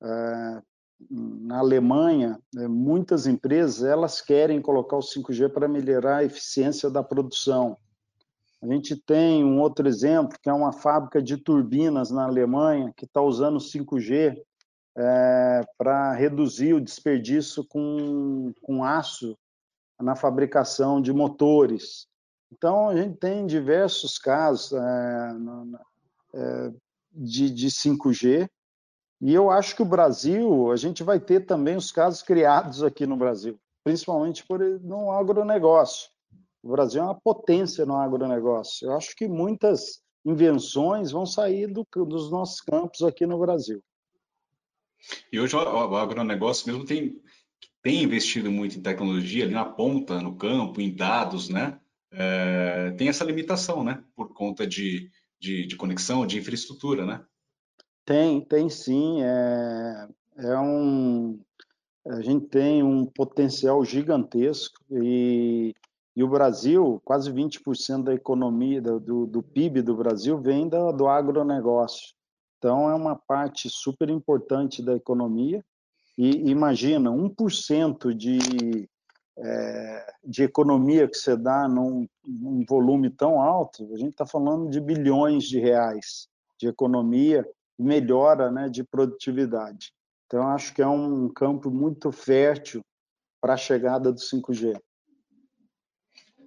[0.00, 0.62] Uh,
[1.10, 7.02] na Alemanha, uh, muitas empresas elas querem colocar o 5G para melhorar a eficiência da
[7.02, 7.76] produção.
[8.62, 13.06] A gente tem um outro exemplo, que é uma fábrica de turbinas na Alemanha, que
[13.06, 14.40] está usando 5G
[14.96, 19.36] é, para reduzir o desperdício com, com aço
[20.02, 22.06] na fabricação de motores.
[22.52, 25.32] Então, a gente tem diversos casos é,
[26.34, 26.72] é,
[27.12, 28.48] de, de 5G,
[29.22, 33.06] e eu acho que o Brasil, a gente vai ter também os casos criados aqui
[33.06, 36.10] no Brasil, principalmente por, no agronegócio.
[36.60, 38.88] O Brasil é uma potência no agronegócio.
[38.88, 43.80] Eu acho que muitas invenções vão sair do, dos nossos campos aqui no Brasil.
[45.32, 47.21] E hoje o, o agronegócio mesmo tem,
[47.82, 51.80] tem investido muito em tecnologia ali na ponta, no campo, em dados, né?
[52.12, 54.04] É, tem essa limitação, né?
[54.14, 57.24] Por conta de, de, de, conexão, de infraestrutura, né?
[58.04, 59.22] Tem, tem sim.
[59.22, 61.40] É, é um,
[62.06, 65.74] a gente tem um potencial gigantesco e,
[66.14, 71.08] e o Brasil, quase 20% da economia, do, do PIB do Brasil vem do, do
[71.08, 72.14] agronegócio.
[72.58, 75.64] Então, é uma parte super importante da economia.
[76.16, 78.88] E imagina, 1% de,
[79.38, 84.68] é, de economia que você dá num, num volume tão alto, a gente está falando
[84.70, 86.28] de bilhões de reais
[86.62, 87.44] de economia
[87.76, 89.92] melhora né, de produtividade.
[90.26, 92.82] Então, acho que é um campo muito fértil
[93.40, 94.80] para a chegada do 5G.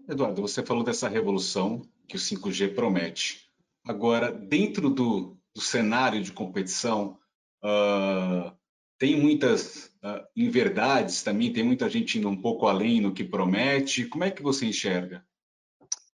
[0.08, 3.50] Eduardo, você falou dessa revolução que o 5G promete.
[3.86, 7.18] Agora, dentro do, do cenário de competição,
[7.64, 8.56] uh,
[8.98, 14.06] tem muitas uh, inverdades também, tem muita gente indo um pouco além no que promete.
[14.06, 15.24] Como é que você enxerga?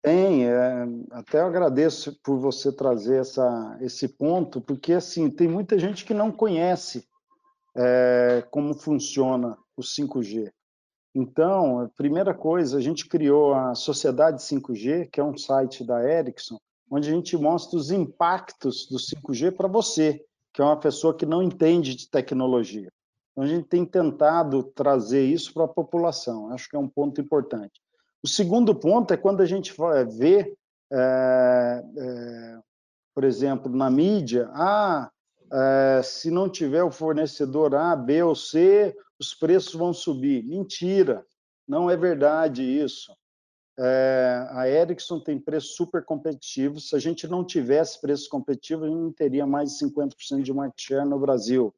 [0.02, 6.06] Tem, é, até agradeço por você trazer essa, esse ponto, porque assim tem muita gente
[6.06, 7.06] que não conhece
[7.76, 10.52] é, como funciona o 5G.
[11.14, 16.04] Então, a primeira coisa, a gente criou a Sociedade 5G, que é um site da
[16.04, 16.58] Ericsson,
[16.92, 20.24] onde a gente mostra os impactos do 5G para você,
[20.58, 22.92] que é uma pessoa que não entende de tecnologia.
[23.32, 26.52] Então, a gente tem tentado trazer isso para a população.
[26.52, 27.80] Acho que é um ponto importante.
[28.24, 29.72] O segundo ponto é quando a gente
[30.18, 30.58] vê,
[30.92, 32.60] é, é,
[33.14, 35.12] por exemplo, na mídia, ah,
[35.54, 40.44] é, se não tiver o fornecedor A, B ou C, os preços vão subir.
[40.44, 41.24] Mentira,
[41.68, 43.16] não é verdade isso.
[43.80, 46.90] É, a Ericsson tem preços super competitivos.
[46.90, 50.54] Se a gente não tivesse preços competitivos, a gente não teria mais de 50% de
[50.54, 51.74] market share no Brasil.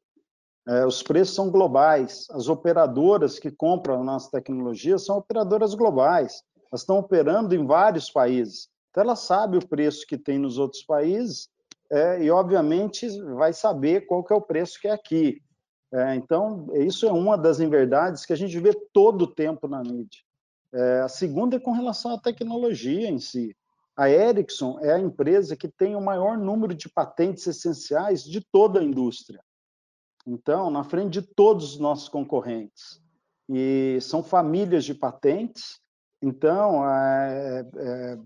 [0.66, 2.26] É, os preços são globais.
[2.30, 6.42] As operadoras que compram nossa tecnologia são operadoras globais.
[6.70, 8.68] Elas estão operando em vários países.
[8.90, 11.48] Então, ela sabe o preço que tem nos outros países
[11.90, 15.42] é, e, obviamente, vai saber qual que é o preço que é aqui.
[15.92, 19.82] É, então, isso é uma das inverdades que a gente vê todo o tempo na
[19.82, 20.20] mídia.
[20.72, 23.56] É, a segunda é com relação à tecnologia em si.
[23.96, 28.80] A Ericsson é a empresa que tem o maior número de patentes essenciais de toda
[28.80, 29.40] a indústria.
[30.26, 33.00] Então, na frente de todos os nossos concorrentes.
[33.48, 35.80] E são famílias de patentes.
[36.22, 38.18] Então, é, é,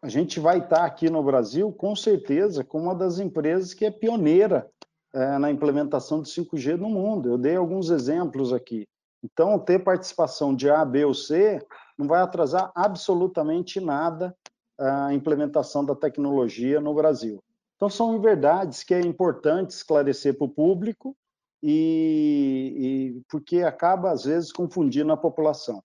[0.00, 3.90] a gente vai estar aqui no Brasil, com certeza, com uma das empresas que é
[3.90, 4.70] pioneira
[5.12, 7.30] é, na implementação do 5G no mundo.
[7.30, 8.86] Eu dei alguns exemplos aqui.
[9.24, 11.58] Então, ter participação de A, B ou C
[11.96, 14.36] não vai atrasar absolutamente nada
[14.78, 17.42] a implementação da tecnologia no Brasil.
[17.76, 21.16] Então, são verdades que é importante esclarecer para o público
[21.62, 22.74] e,
[23.16, 25.82] e porque acaba, às vezes, confundindo a população.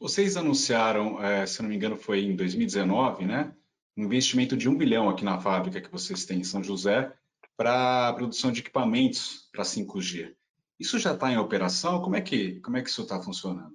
[0.00, 3.54] Vocês anunciaram, é, se não me engano, foi em 2019, né?
[3.96, 7.12] Um investimento de um bilhão aqui na fábrica que vocês têm em São José
[7.56, 10.37] para a produção de equipamentos para 5G.
[10.78, 12.00] Isso já está em operação?
[12.00, 13.74] Como é que, como é que isso está funcionando?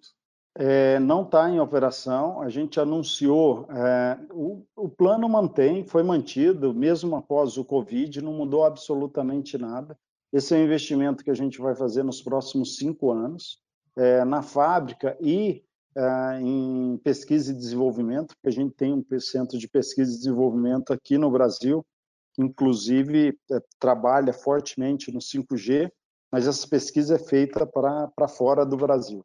[0.55, 2.41] É, não está em operação.
[2.41, 8.33] A gente anunciou, é, o, o, plano mantém, foi mantido, mesmo após o Covid, não
[8.33, 9.97] mudou absolutamente nada.
[10.31, 13.59] Esse é um investimento que a gente vai fazer nos próximos cinco anos,
[13.95, 15.63] é, na fábrica e
[15.95, 20.93] é, em pesquisa e desenvolvimento, porque a gente tem um centro de pesquisa e desenvolvimento
[20.93, 21.85] aqui no Brasil,
[22.33, 25.91] que inclusive é, trabalha fortemente no 5G,
[26.33, 29.23] mas essa pesquisa é feita para fora do Brasil.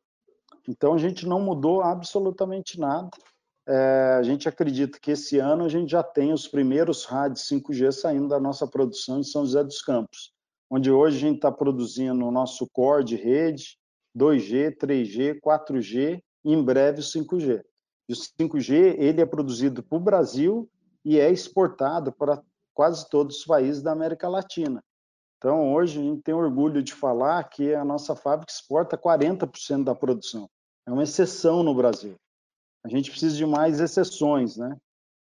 [0.69, 3.09] Então, a gente não mudou absolutamente nada.
[3.67, 7.93] É, a gente acredita que esse ano a gente já tem os primeiros rádios 5G
[7.93, 10.35] saindo da nossa produção em São José dos Campos,
[10.71, 13.79] onde hoje a gente está produzindo o nosso core de rede,
[14.15, 17.63] 2G, 3G, 4G e em breve o 5G.
[18.07, 20.69] E o 5G ele é produzido para o Brasil
[21.03, 22.43] e é exportado para
[22.75, 24.85] quase todos os países da América Latina.
[25.39, 29.95] Então, hoje a gente tem orgulho de falar que a nossa fábrica exporta 40% da
[29.95, 30.51] produção.
[30.85, 32.17] É uma exceção no Brasil.
[32.85, 34.77] A gente precisa de mais exceções, né?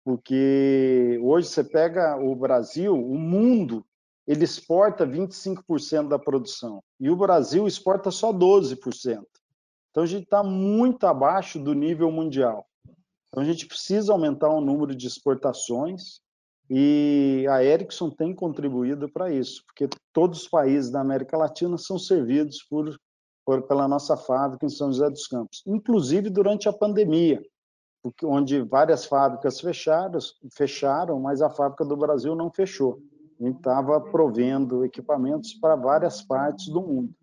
[0.03, 3.85] Porque hoje você pega o Brasil, o mundo,
[4.27, 9.23] ele exporta 25% da produção e o Brasil exporta só 12%.
[9.89, 12.65] Então a gente está muito abaixo do nível mundial.
[13.27, 16.19] Então a gente precisa aumentar o número de exportações
[16.73, 21.99] e a Ericsson tem contribuído para isso, porque todos os países da América Latina são
[21.99, 22.97] servidos por,
[23.45, 27.43] por, pela nossa fábrica em São José dos Campos, inclusive durante a pandemia,
[28.23, 30.17] onde várias fábricas fecharam,
[30.53, 33.01] fecharam, mas a fábrica do Brasil não fechou.
[33.37, 37.13] A gente estava provendo equipamentos para várias partes do mundo.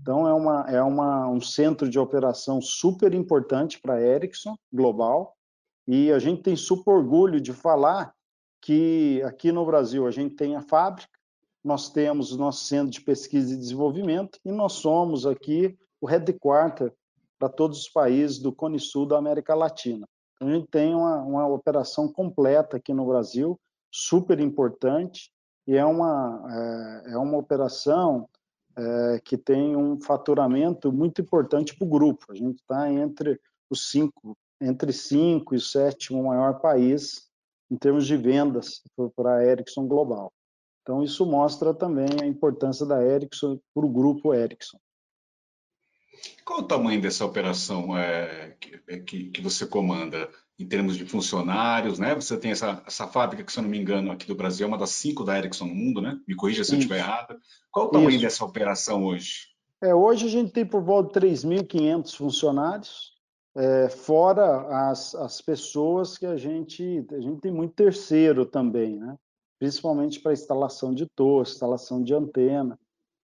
[0.00, 5.36] Então, é, uma, é uma, um centro de operação super importante para a Ericsson, global,
[5.86, 8.15] e a gente tem super orgulho de falar
[8.66, 11.16] que aqui no Brasil a gente tem a fábrica,
[11.62, 16.92] nós temos o nosso centro de pesquisa e desenvolvimento e nós somos aqui o headquarter
[17.38, 20.04] para todos os países do Cone Sul da América Latina.
[20.34, 23.56] Então, a gente tem uma, uma operação completa aqui no Brasil,
[23.88, 25.30] super importante,
[25.64, 28.28] e é uma, é, é uma operação
[28.76, 32.32] é, que tem um faturamento muito importante para o grupo.
[32.32, 37.25] A gente está entre os cinco, entre cinco e sétimo maior país
[37.70, 38.82] em termos de vendas
[39.14, 40.32] para a Ericsson Global.
[40.82, 44.78] Então, isso mostra também a importância da Ericsson para o grupo Ericsson.
[46.44, 51.04] Qual o tamanho dessa operação é, que, é, que, que, você comanda em termos de
[51.04, 51.98] funcionários?
[51.98, 52.14] Né?
[52.14, 54.68] Você tem essa, essa fábrica que, se eu não me engano, aqui do Brasil é
[54.68, 56.18] uma das cinco da Ericsson no mundo, né?
[56.26, 56.74] Me corrija se isso.
[56.74, 57.36] eu estiver errado.
[57.70, 58.22] Qual o tamanho isso.
[58.22, 59.48] dessa operação hoje?
[59.82, 63.12] É, hoje a gente tem por volta de 3.500 funcionários,
[63.56, 69.16] é, fora as, as pessoas que a gente, a gente tem muito terceiro também, né?
[69.58, 72.78] principalmente para instalação de torre, instalação de antena,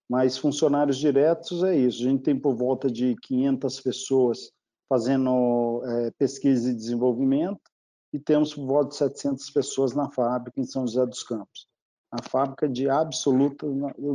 [0.09, 4.51] mas funcionários diretos é isso, a gente tem por volta de 500 pessoas
[4.89, 7.61] fazendo é, pesquisa e desenvolvimento
[8.11, 11.67] e temos por volta de 700 pessoas na fábrica em São José dos Campos.
[12.11, 13.67] A fábrica de absoluta,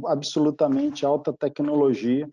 [0.07, 2.29] absolutamente alta tecnologia,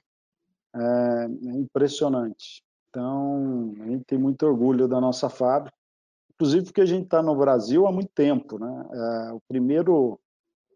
[0.75, 2.64] é, é impressionante.
[2.95, 5.75] Então, a gente tem muito orgulho da nossa fábrica,
[6.33, 8.57] inclusive porque a gente está no Brasil há muito tempo.
[8.57, 8.89] Né?
[8.93, 10.17] É, o primeiro,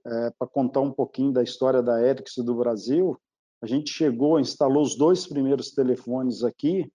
[0.05, 3.17] é, para contar um pouquinho da história da Ericsson do Brasil,
[3.61, 6.91] a gente chegou, instalou os dois primeiros telefones aqui,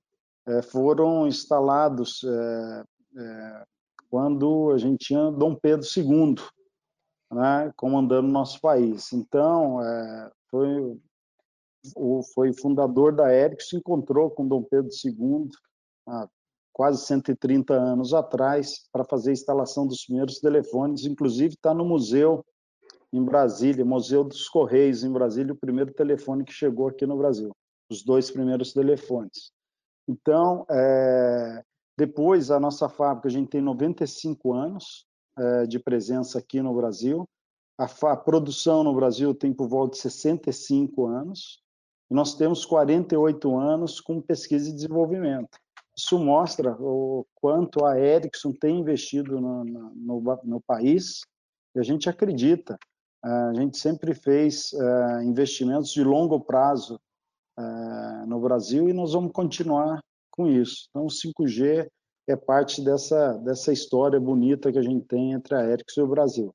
[0.46, 2.84] é, foram instalados é,
[3.16, 3.64] é,
[4.10, 6.34] quando a gente tinha Dom Pedro II
[7.32, 9.10] né, comandando o nosso país.
[9.14, 11.00] Então, é, foi
[11.96, 15.48] o, foi fundador da Ericsson, se encontrou com Dom Pedro II
[16.08, 16.28] há
[16.72, 22.44] quase 130 anos atrás para fazer a instalação dos primeiros telefones, inclusive está no museu
[23.12, 27.52] em Brasília, Museu dos Correios em Brasília, o primeiro telefone que chegou aqui no Brasil,
[27.88, 29.52] os dois primeiros telefones.
[30.08, 31.62] Então, é,
[31.96, 35.06] depois a nossa fábrica, a gente tem 95 anos
[35.38, 37.24] é, de presença aqui no Brasil,
[37.78, 41.62] a, a produção no Brasil tem por volta de 65 anos,
[42.10, 45.58] nós temos 48 anos com pesquisa e desenvolvimento.
[45.96, 51.20] Isso mostra o quanto a Ericsson tem investido no, no, no país
[51.74, 52.76] e a gente acredita.
[53.22, 57.00] A gente sempre fez uh, investimentos de longo prazo
[57.58, 60.00] uh, no Brasil e nós vamos continuar
[60.30, 60.88] com isso.
[60.90, 61.88] Então, o 5G
[62.28, 66.08] é parte dessa, dessa história bonita que a gente tem entre a Ericsson e o
[66.08, 66.54] Brasil.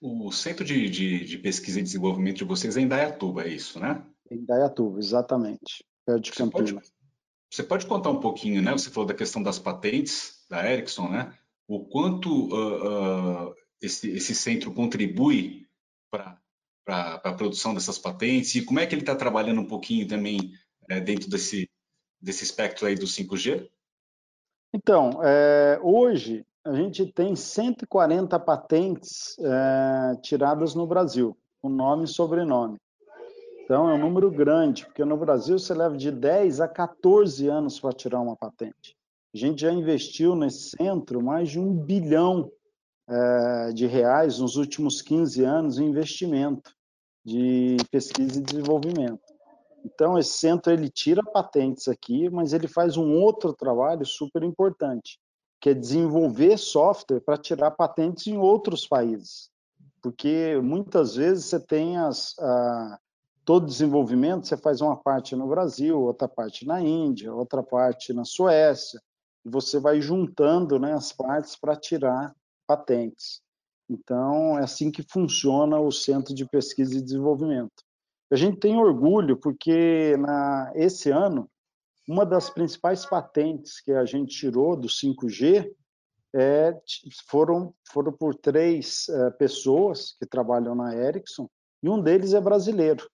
[0.00, 3.80] O centro de, de, de, pesquisa e desenvolvimento de vocês é em Dayatuba, é isso,
[3.80, 4.04] né?
[4.30, 6.70] Em Dayatuba, exatamente, perto de Campinas.
[6.70, 6.92] Você pode,
[7.50, 8.72] você pode contar um pouquinho, né?
[8.72, 11.36] Você falou da questão das patentes da Ericsson, né?
[11.66, 15.66] O quanto uh, uh, esse, esse centro contribui
[16.10, 16.40] para
[16.86, 20.52] a produção dessas patentes e como é que ele está trabalhando um pouquinho também
[20.88, 21.68] é, dentro desse,
[22.20, 23.68] desse espectro aí do 5G?
[24.72, 32.08] Então, é, hoje a gente tem 140 patentes é, tiradas no Brasil, com nome e
[32.08, 32.78] sobrenome.
[33.64, 37.78] Então, é um número grande, porque no Brasil você leva de 10 a 14 anos
[37.78, 38.96] para tirar uma patente.
[39.34, 42.50] A gente já investiu nesse centro mais de um bilhão
[43.08, 46.72] é, de reais nos últimos 15 anos em investimento
[47.24, 49.20] de pesquisa e desenvolvimento.
[49.84, 55.18] Então, esse centro ele tira patentes aqui, mas ele faz um outro trabalho super importante,
[55.60, 59.50] que é desenvolver software para tirar patentes em outros países.
[60.00, 62.98] Porque muitas vezes você tem as, a,
[63.44, 68.24] todo desenvolvimento, você faz uma parte no Brasil, outra parte na Índia, outra parte na
[68.24, 69.00] Suécia,
[69.44, 72.34] e você vai juntando né, as partes para tirar
[72.66, 73.40] patentes.
[73.90, 77.82] Então, é assim que funciona o Centro de Pesquisa e Desenvolvimento.
[78.30, 81.48] A gente tem orgulho porque na, esse ano,
[82.08, 85.70] uma das principais patentes que a gente tirou do 5G
[86.34, 86.74] é,
[87.26, 91.48] foram, foram por três é, pessoas que trabalham na Ericsson,
[91.82, 93.06] e um deles é brasileiro,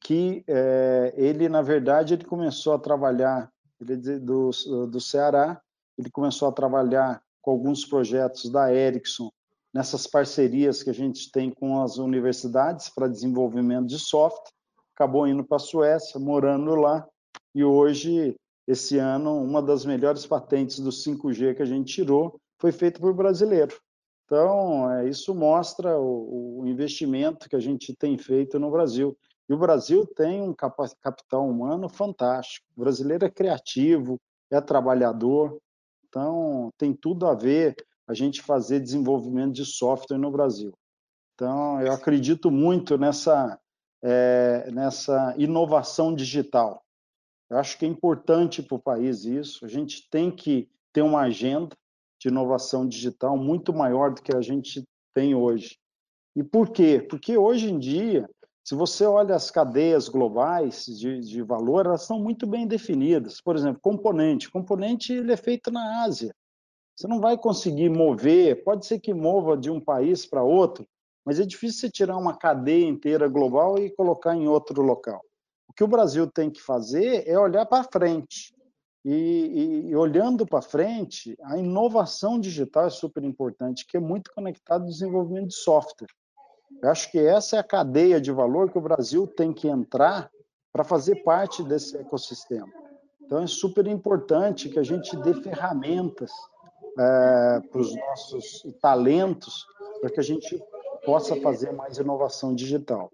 [0.00, 3.48] que é, ele, na verdade, ele começou a trabalhar,
[3.80, 4.50] ele é do,
[4.88, 5.60] do Ceará,
[5.96, 9.30] ele começou a trabalhar com alguns projetos da Ericsson
[9.72, 14.50] nessas parcerias que a gente tem com as universidades para desenvolvimento de software,
[14.94, 17.06] acabou indo para a Suécia, morando lá,
[17.54, 18.36] e hoje,
[18.66, 23.14] esse ano, uma das melhores patentes do 5G que a gente tirou foi feita por
[23.14, 23.76] brasileiro.
[24.24, 29.16] Então, é, isso mostra o, o investimento que a gente tem feito no Brasil.
[29.48, 32.64] E o Brasil tem um capital humano fantástico.
[32.76, 35.58] O brasileiro é criativo, é trabalhador,
[36.08, 37.74] então tem tudo a ver
[38.06, 40.72] a gente fazer desenvolvimento de software no Brasil.
[41.34, 43.58] Então, eu acredito muito nessa,
[44.02, 46.84] é, nessa inovação digital.
[47.50, 49.64] Eu acho que é importante para o país isso.
[49.64, 51.76] A gente tem que ter uma agenda
[52.20, 55.76] de inovação digital muito maior do que a gente tem hoje.
[56.36, 57.04] E por quê?
[57.08, 58.28] Porque hoje em dia,
[58.64, 63.40] se você olha as cadeias globais de, de valor, elas são muito bem definidas.
[63.40, 64.50] Por exemplo, componente.
[64.50, 66.32] Componente ele é feito na Ásia.
[66.96, 70.86] Você não vai conseguir mover, pode ser que mova de um país para outro,
[71.24, 75.22] mas é difícil você tirar uma cadeia inteira global e colocar em outro local.
[75.80, 78.54] Que o Brasil tem que fazer é olhar para frente.
[79.02, 84.30] E, e, e olhando para frente, a inovação digital é super importante, que é muito
[84.34, 86.10] conectado ao desenvolvimento de software.
[86.82, 90.30] Eu acho que essa é a cadeia de valor que o Brasil tem que entrar
[90.70, 92.68] para fazer parte desse ecossistema.
[93.22, 96.30] Então, é super importante que a gente dê ferramentas
[96.98, 99.66] é, para os nossos talentos,
[100.02, 100.62] para que a gente
[101.06, 103.10] possa fazer mais inovação digital.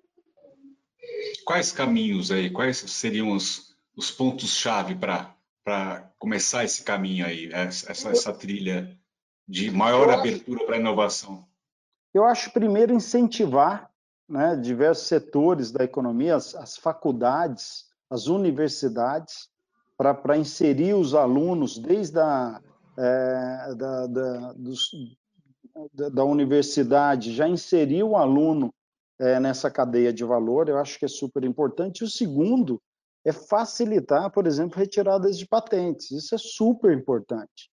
[1.45, 8.33] Quais caminhos aí, quais seriam os, os pontos-chave para começar esse caminho aí, essa, essa
[8.33, 8.97] trilha
[9.49, 11.47] de maior abertura para a inovação?
[12.13, 13.91] Eu acho, primeiro, incentivar
[14.29, 19.49] né, diversos setores da economia, as, as faculdades, as universidades,
[19.97, 22.61] para inserir os alunos desde a
[22.99, 24.91] é, da, da, dos,
[25.93, 28.73] da, da, universidade já inserir o aluno
[29.19, 32.05] é, nessa cadeia de valor, eu acho que é super importante.
[32.05, 32.81] O segundo
[33.25, 36.11] é facilitar, por exemplo, retiradas de patentes.
[36.11, 37.71] Isso é super importante.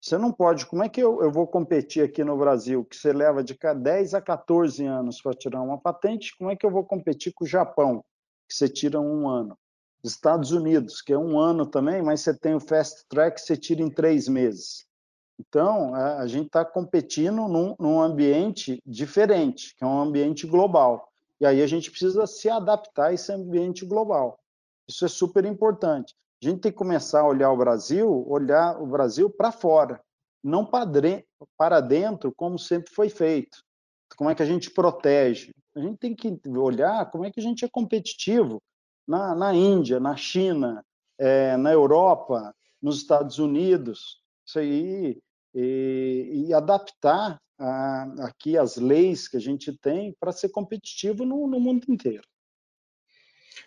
[0.00, 3.12] Você não pode, como é que eu, eu vou competir aqui no Brasil, que você
[3.12, 6.84] leva de 10 a 14 anos para tirar uma patente, como é que eu vou
[6.84, 8.04] competir com o Japão,
[8.48, 9.58] que você tira um ano?
[10.02, 13.82] Estados Unidos, que é um ano também, mas você tem o fast track, você tira
[13.82, 14.86] em três meses.
[15.38, 21.08] Então, a gente está competindo num, num, ambiente diferente, que é um ambiente global.
[21.40, 24.38] E aí a gente precisa se adaptar a esse ambiente global.
[24.88, 26.14] Isso é super importante.
[26.42, 30.00] A gente tem que começar a olhar o Brasil, olhar o Brasil para fora,
[30.42, 33.58] não para dentro, como sempre foi feito.
[34.16, 35.52] Como é que a gente protege?
[35.76, 38.60] A gente tem que olhar como é que a gente é competitivo
[39.06, 40.84] na, na Índia, na China,
[41.16, 45.20] é, na Europa, nos Estados Unidos, isso aí,
[45.54, 51.46] e, e adaptar a, aqui as leis que a gente tem para ser competitivo no,
[51.46, 52.22] no, mundo inteiro.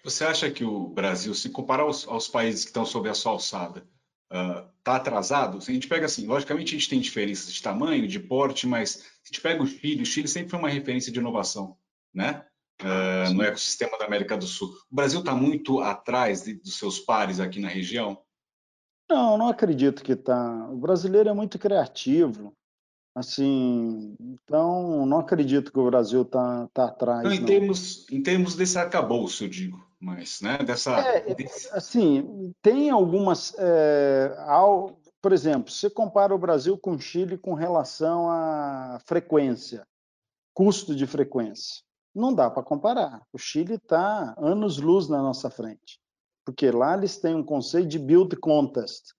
[0.03, 3.33] Você acha que o Brasil, se comparar aos, aos países que estão sob a sua
[3.33, 3.85] alçada,
[4.29, 5.61] está uh, atrasado?
[5.61, 8.91] Se a gente pega assim, logicamente a gente tem diferenças de tamanho, de porte, mas
[8.91, 11.77] se a gente pega o Chile, o Chile sempre foi uma referência de inovação,
[12.13, 12.45] né?
[12.83, 14.69] uh, no ecossistema da América do Sul.
[14.91, 18.21] O Brasil está muito atrás de, dos seus pares aqui na região?
[19.11, 20.69] Não, não acredito que está.
[20.69, 22.53] O brasileiro é muito criativo.
[23.13, 27.23] Assim, então não acredito que o Brasil está tá atrás.
[27.23, 27.45] Não, em, não.
[27.45, 30.97] Termos, em termos desse arcabouço, eu digo, mas, né, dessa...
[30.97, 31.35] É,
[31.73, 33.53] assim, tem algumas...
[33.57, 39.85] É, ao, por exemplo, você compara o Brasil com o Chile com relação à frequência,
[40.53, 41.83] custo de frequência.
[42.15, 43.21] Não dá para comparar.
[43.33, 45.99] O Chile está anos-luz na nossa frente,
[46.45, 49.13] porque lá eles têm um conceito de build contest,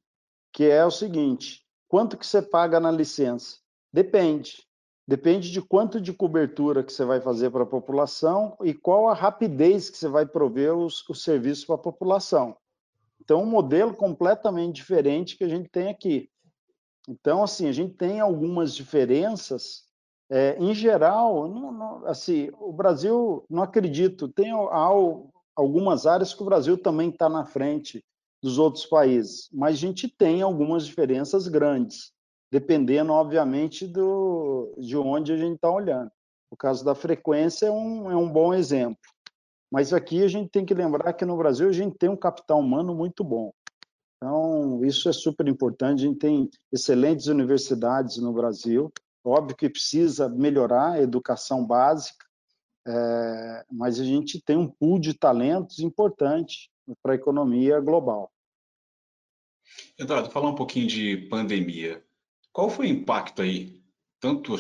[0.53, 3.57] que é o seguinte, quanto que você paga na licença?
[3.93, 4.66] Depende.
[5.07, 9.14] Depende de quanto de cobertura que você vai fazer para a população e qual a
[9.14, 12.57] rapidez que você vai prover os, os serviços para a população.
[13.20, 16.29] Então, um modelo completamente diferente que a gente tem aqui.
[17.09, 19.85] Então, assim, a gente tem algumas diferenças.
[20.31, 24.53] É, em geral, não, não, assim, o Brasil, não acredito, tem
[25.57, 28.05] algumas áreas que o Brasil também está na frente
[28.42, 32.12] dos outros países, mas a gente tem algumas diferenças grandes
[32.53, 36.11] dependendo, obviamente, do, de onde a gente está olhando.
[36.50, 38.98] O caso da frequência é um, é um bom exemplo.
[39.70, 42.61] Mas aqui a gente tem que lembrar que no Brasil a gente tem um capital
[42.61, 43.55] humano muito bom.
[44.18, 46.05] Então, isso é super importante.
[46.05, 48.92] A gente tem excelentes universidades no Brasil.
[49.24, 52.26] Óbvio que precisa melhorar a educação básica,
[52.87, 56.70] é, mas a gente tem um pool de talentos importante
[57.03, 58.33] para a economia global.
[59.99, 62.05] Eduardo, falar um pouquinho de pandemia.
[62.53, 63.83] Qual foi o impacto aí,
[64.20, 64.57] tanto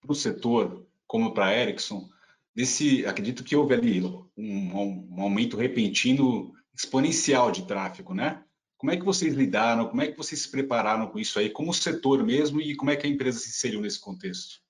[0.00, 2.08] para o setor como para a Ericsson,
[2.54, 4.00] desse, acredito que houve ali
[4.36, 8.44] um, um, aumento repentino exponencial de tráfego, né?
[8.76, 11.74] Como é que vocês lidaram, como é que vocês se prepararam com isso aí, como
[11.74, 14.60] setor mesmo, e como é que a empresa se inseriu nesse contexto?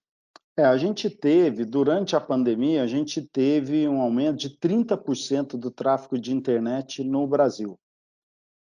[0.59, 5.71] É, a gente teve, durante a pandemia, a gente teve um aumento de 30% do
[5.71, 7.79] tráfego de internet no Brasil.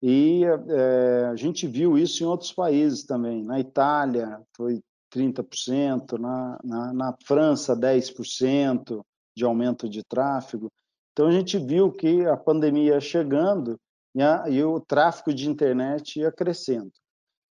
[0.01, 3.43] E é, a gente viu isso em outros países também.
[3.43, 4.81] Na Itália foi
[5.13, 9.05] 30%, na, na, na França 10%
[9.37, 10.71] de aumento de tráfego.
[11.13, 13.77] Então a gente viu que a pandemia ia chegando
[14.15, 16.93] e, a, e o tráfego de internet ia crescendo.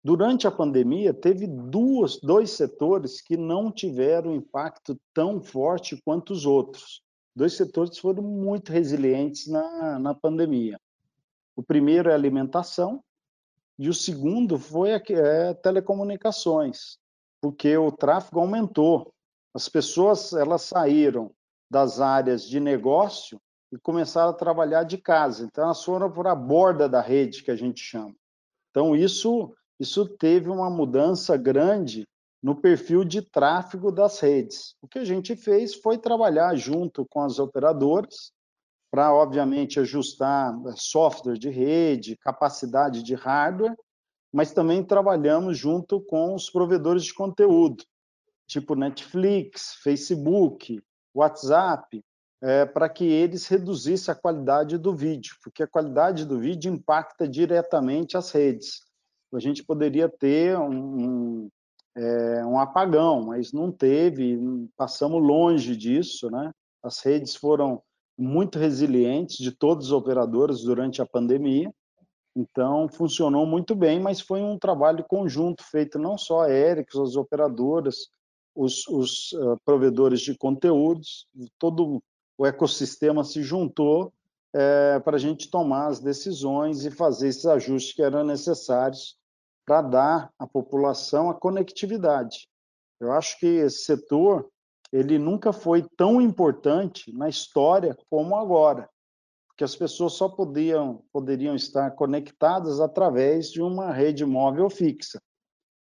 [0.08, 6.46] Durante a pandemia, teve duas, dois setores que não tiveram impacto tão forte quanto os
[6.46, 7.02] outros.
[7.36, 10.80] Dois setores foram muito resilientes na, na pandemia.
[11.54, 13.04] O primeiro é alimentação
[13.78, 16.96] e o segundo foi a, é, telecomunicações,
[17.38, 19.12] porque o tráfego aumentou.
[19.52, 21.30] As pessoas elas saíram
[21.70, 23.38] das áreas de negócio
[23.70, 25.44] e começaram a trabalhar de casa.
[25.44, 28.14] Então elas foram por a borda da rede que a gente chama.
[28.70, 32.06] Então isso isso teve uma mudança grande
[32.42, 34.74] no perfil de tráfego das redes.
[34.80, 38.32] O que a gente fez foi trabalhar junto com as operadoras
[38.90, 43.76] para, obviamente, ajustar eh, software de rede, capacidade de hardware,
[44.32, 47.84] mas também trabalhamos junto com os provedores de conteúdo,
[48.46, 50.80] tipo Netflix, Facebook,
[51.14, 52.02] WhatsApp,
[52.40, 57.26] é, para que eles reduzissem a qualidade do vídeo, porque a qualidade do vídeo impacta
[57.28, 58.87] diretamente as redes.
[59.34, 61.48] A gente poderia ter um, um,
[61.96, 64.38] é, um apagão, mas não teve,
[64.76, 66.50] passamos longe disso, né?
[66.82, 67.82] As redes foram
[68.16, 71.72] muito resilientes de todos os operadores durante a pandemia.
[72.34, 77.16] Então, funcionou muito bem, mas foi um trabalho conjunto feito não só a Ericsson, as
[77.16, 78.08] operadoras,
[78.54, 81.26] os, os uh, provedores de conteúdos,
[81.58, 82.02] todo
[82.36, 84.12] o ecossistema se juntou
[84.54, 89.17] é, para a gente tomar as decisões e fazer esses ajustes que eram necessários
[89.68, 92.48] para dar à população a conectividade.
[92.98, 94.48] Eu acho que esse setor
[94.90, 98.88] ele nunca foi tão importante na história como agora,
[99.46, 105.20] porque as pessoas só podiam, poderiam estar conectadas através de uma rede móvel fixa.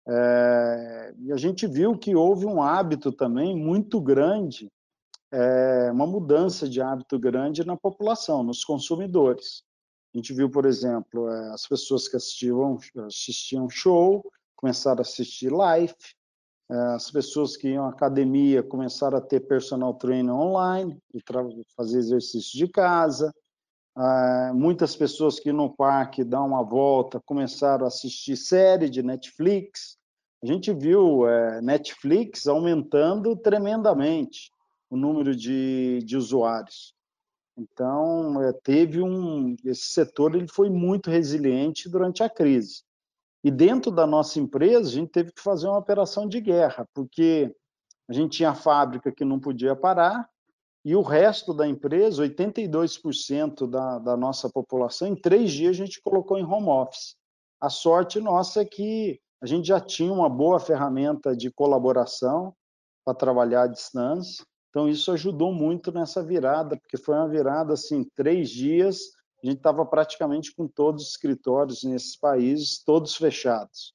[0.08, 4.68] É, e a gente viu que houve um hábito também muito grande,
[5.30, 9.62] é, uma mudança de hábito grande na população, nos consumidores.
[10.12, 14.24] A gente viu, por exemplo, é, as pessoas que assistiam, assistiam show,
[14.56, 15.94] começaram a assistir live,
[16.68, 21.22] é, as pessoas que iam à academia começaram a ter personal trainer online, e
[21.76, 23.32] fazer exercício de casa.
[23.96, 29.96] É, muitas pessoas que no parque dar uma volta começaram a assistir série de Netflix.
[30.42, 31.24] A gente viu
[31.62, 34.50] Netflix aumentando tremendamente
[34.88, 36.94] o número de, de usuários.
[37.60, 39.54] Então, teve um.
[39.64, 42.82] Esse setor ele foi muito resiliente durante a crise.
[43.44, 47.54] E dentro da nossa empresa, a gente teve que fazer uma operação de guerra, porque
[48.08, 50.28] a gente tinha a fábrica que não podia parar,
[50.84, 56.00] e o resto da empresa, 82% da, da nossa população, em três dias a gente
[56.00, 57.16] colocou em home office.
[57.60, 62.54] A sorte nossa é que a gente já tinha uma boa ferramenta de colaboração
[63.04, 64.44] para trabalhar à distância.
[64.70, 69.00] Então, isso ajudou muito nessa virada, porque foi uma virada, assim, três dias,
[69.42, 73.94] a gente estava praticamente com todos os escritórios nesses países, todos fechados.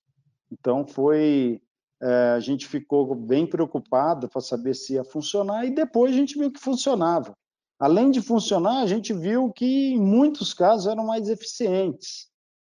[0.51, 1.61] Então, foi.
[2.01, 6.37] É, a gente ficou bem preocupado para saber se ia funcionar, e depois a gente
[6.37, 7.33] viu que funcionava.
[7.79, 12.27] Além de funcionar, a gente viu que, em muitos casos, eram mais eficientes.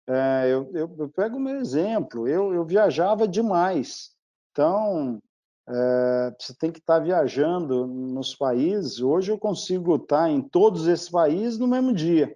[0.08, 4.10] É, eu, eu, eu, pego o meu exemplo, eu, eu viajava demais.
[4.52, 5.20] Então,
[5.68, 9.00] é, você tem que estar viajando nos países.
[9.00, 12.34] Hoje eu consigo estar em todos esses países no mesmo dia,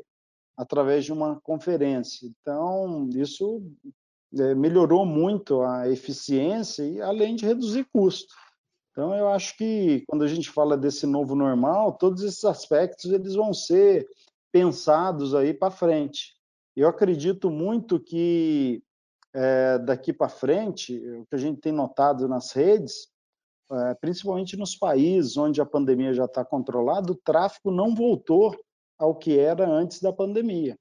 [0.56, 2.26] através de uma conferência.
[2.26, 3.62] Então, isso
[4.36, 8.34] é, melhorou muito a eficiência e além de reduzir custo.
[8.90, 13.34] Então, eu acho que quando a gente fala desse novo normal, todos esses aspectos eles
[13.34, 14.08] vão ser
[14.52, 16.34] pensados aí para frente.
[16.76, 18.82] Eu acredito muito que
[19.32, 23.08] é, daqui para frente, o que a gente tem notado nas redes,
[24.00, 28.54] principalmente nos países onde a pandemia já está controlada, o tráfego não voltou
[28.98, 30.78] ao que era antes da pandemia.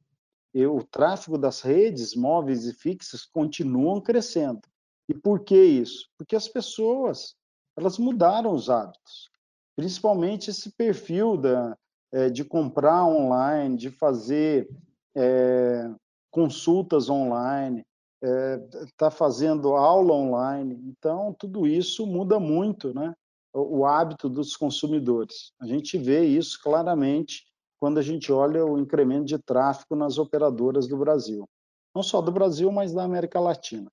[0.53, 4.61] E o tráfego das redes móveis e fixas continuam crescendo.
[5.07, 6.09] E por que isso?
[6.17, 7.35] Porque as pessoas
[7.77, 9.29] elas mudaram os hábitos,
[9.75, 11.77] principalmente esse perfil da,
[12.11, 14.69] é, de comprar online, de fazer
[15.15, 15.89] é,
[16.29, 17.85] consultas online,
[18.21, 20.79] está é, fazendo aula online.
[20.85, 23.13] Então, tudo isso muda muito né,
[23.53, 25.51] o, o hábito dos consumidores.
[25.59, 27.45] A gente vê isso claramente
[27.79, 31.47] quando a gente olha o incremento de tráfego nas operadoras do Brasil.
[31.95, 33.89] Não só do Brasil, mas da América Latina.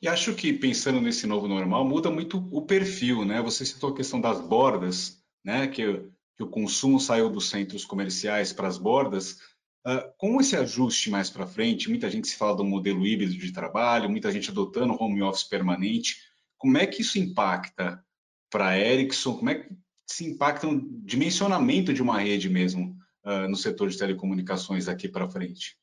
[0.00, 3.40] E acho que pensando nesse novo normal muda muito o perfil, né?
[3.42, 5.68] Você citou a questão das bordas, né?
[5.68, 9.38] Que, que o consumo saiu dos centros comerciais para as bordas.
[9.86, 13.52] Uh, com esse ajuste mais para frente, muita gente se fala do modelo híbrido de
[13.52, 16.16] trabalho, muita gente adotando home office permanente.
[16.58, 18.04] Como é que isso impacta
[18.50, 19.38] para a Ericsson?
[19.38, 19.74] Como é que
[20.06, 25.30] se impacta no dimensionamento de uma rede mesmo uh, no setor de telecomunicações daqui para
[25.30, 25.78] frente?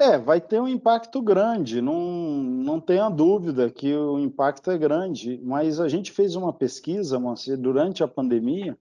[0.00, 5.40] É, vai ter um impacto grande, não, não tenha dúvida que o impacto é grande,
[5.44, 8.76] mas a gente fez uma pesquisa, Moacir, durante a pandemia,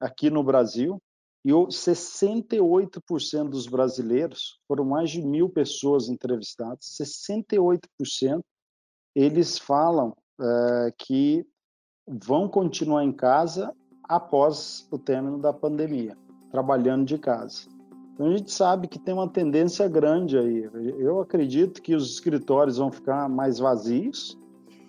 [0.00, 1.00] aqui no Brasil,
[1.46, 8.40] e 68% dos brasileiros, foram mais de mil pessoas entrevistadas, 68%
[9.14, 11.46] eles falam é, que
[12.04, 13.72] vão continuar em casa
[14.02, 16.18] após o término da pandemia,
[16.50, 17.68] trabalhando de casa.
[18.12, 20.68] Então a gente sabe que tem uma tendência grande aí.
[20.98, 24.36] Eu acredito que os escritórios vão ficar mais vazios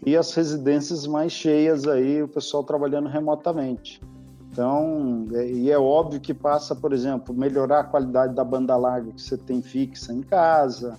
[0.03, 4.01] e as residências mais cheias aí, o pessoal trabalhando remotamente.
[4.57, 9.11] Então, é, e é óbvio que passa, por exemplo, melhorar a qualidade da banda larga
[9.11, 10.97] que você tem fixa em casa,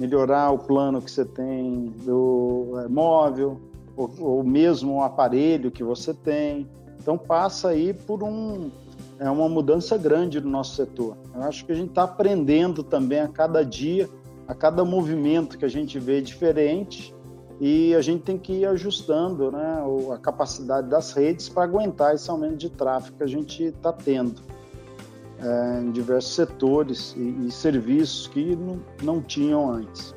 [0.00, 3.60] melhorar o plano que você tem do é, móvel,
[3.94, 6.66] ou, ou mesmo o aparelho que você tem.
[6.98, 8.70] Então, passa aí por um,
[9.18, 11.14] é uma mudança grande no nosso setor.
[11.34, 14.08] Eu acho que a gente está aprendendo também a cada dia,
[14.48, 17.14] a cada movimento que a gente vê diferente,
[17.60, 19.82] e a gente tem que ir ajustando né,
[20.12, 24.42] a capacidade das redes para aguentar esse aumento de tráfego que a gente está tendo
[25.40, 30.14] é, em diversos setores e, e serviços que não, não, tinham antes.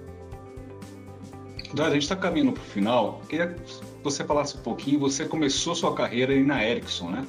[1.73, 3.21] Dória, a gente está caminhando para o final.
[3.27, 3.61] Queria que
[4.03, 4.99] você falasse um pouquinho.
[5.01, 7.27] Você começou sua carreira aí na Ericsson, né?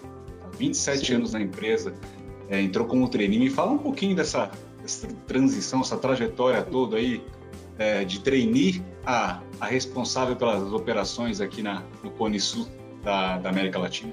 [0.59, 1.15] 27 Sim.
[1.15, 1.95] anos na empresa,
[2.49, 3.39] é, entrou como trainee.
[3.39, 4.51] Me fala um pouquinho dessa,
[4.81, 7.23] dessa transição, essa trajetória toda aí
[7.79, 12.67] é, de trainee a, a responsável pelas operações aqui na, no Cone Sul
[13.03, 14.13] da, da América Latina?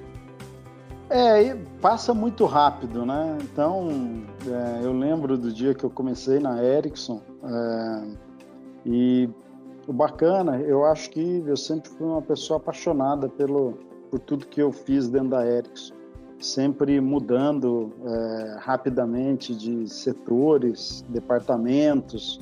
[1.09, 3.37] É, passa muito rápido, né?
[3.41, 8.03] Então, é, eu lembro do dia que eu comecei na Ericsson é,
[8.85, 9.29] e
[9.85, 13.77] o bacana, eu acho que eu sempre fui uma pessoa apaixonada pelo,
[14.09, 15.93] por tudo que eu fiz dentro da Ericsson,
[16.39, 22.39] sempre mudando é, rapidamente de setores, departamentos,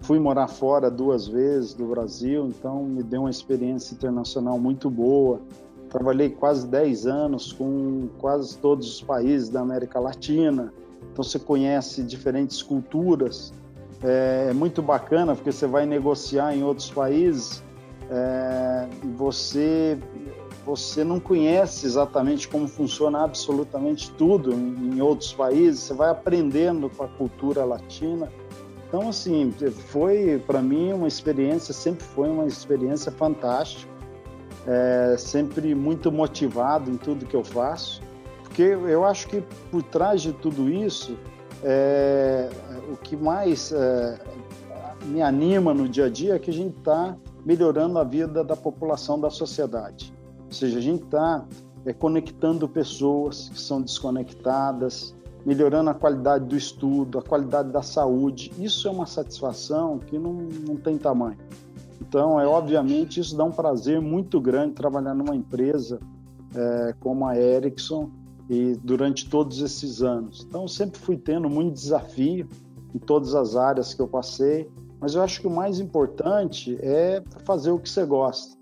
[0.00, 5.40] Fui morar fora duas vezes do Brasil, então me deu uma experiência internacional muito boa.
[5.88, 10.72] Trabalhei quase 10 anos com quase todos os países da América Latina,
[11.12, 13.52] então você conhece diferentes culturas.
[14.02, 17.62] É, é muito bacana porque você vai negociar em outros países
[18.10, 19.98] é, e você
[20.64, 25.80] você não conhece exatamente como funciona absolutamente tudo em, em outros países.
[25.80, 28.28] Você vai aprendendo com a cultura latina
[28.88, 29.52] então, assim,
[29.88, 33.90] foi para mim uma experiência, sempre foi uma experiência fantástica,
[34.66, 38.00] é, sempre muito motivado em tudo que eu faço,
[38.44, 41.16] porque eu acho que por trás de tudo isso,
[41.64, 42.48] é,
[42.92, 44.18] o que mais é,
[45.06, 48.56] me anima no dia a dia é que a gente está melhorando a vida da
[48.56, 50.14] população da sociedade.
[50.46, 51.44] Ou seja, a gente está
[51.84, 55.14] é, conectando pessoas que são desconectadas,
[55.46, 58.50] melhorando a qualidade do estudo, a qualidade da saúde.
[58.58, 60.32] Isso é uma satisfação que não,
[60.66, 61.38] não tem tamanho.
[62.00, 66.00] Então, é obviamente, isso dá um prazer muito grande trabalhar numa empresa
[66.52, 68.10] é, como a Ericsson
[68.50, 70.44] e durante todos esses anos.
[70.48, 72.48] Então, sempre fui tendo muito desafio
[72.92, 74.68] em todas as áreas que eu passei,
[75.00, 78.56] mas eu acho que o mais importante é fazer o que você gosta.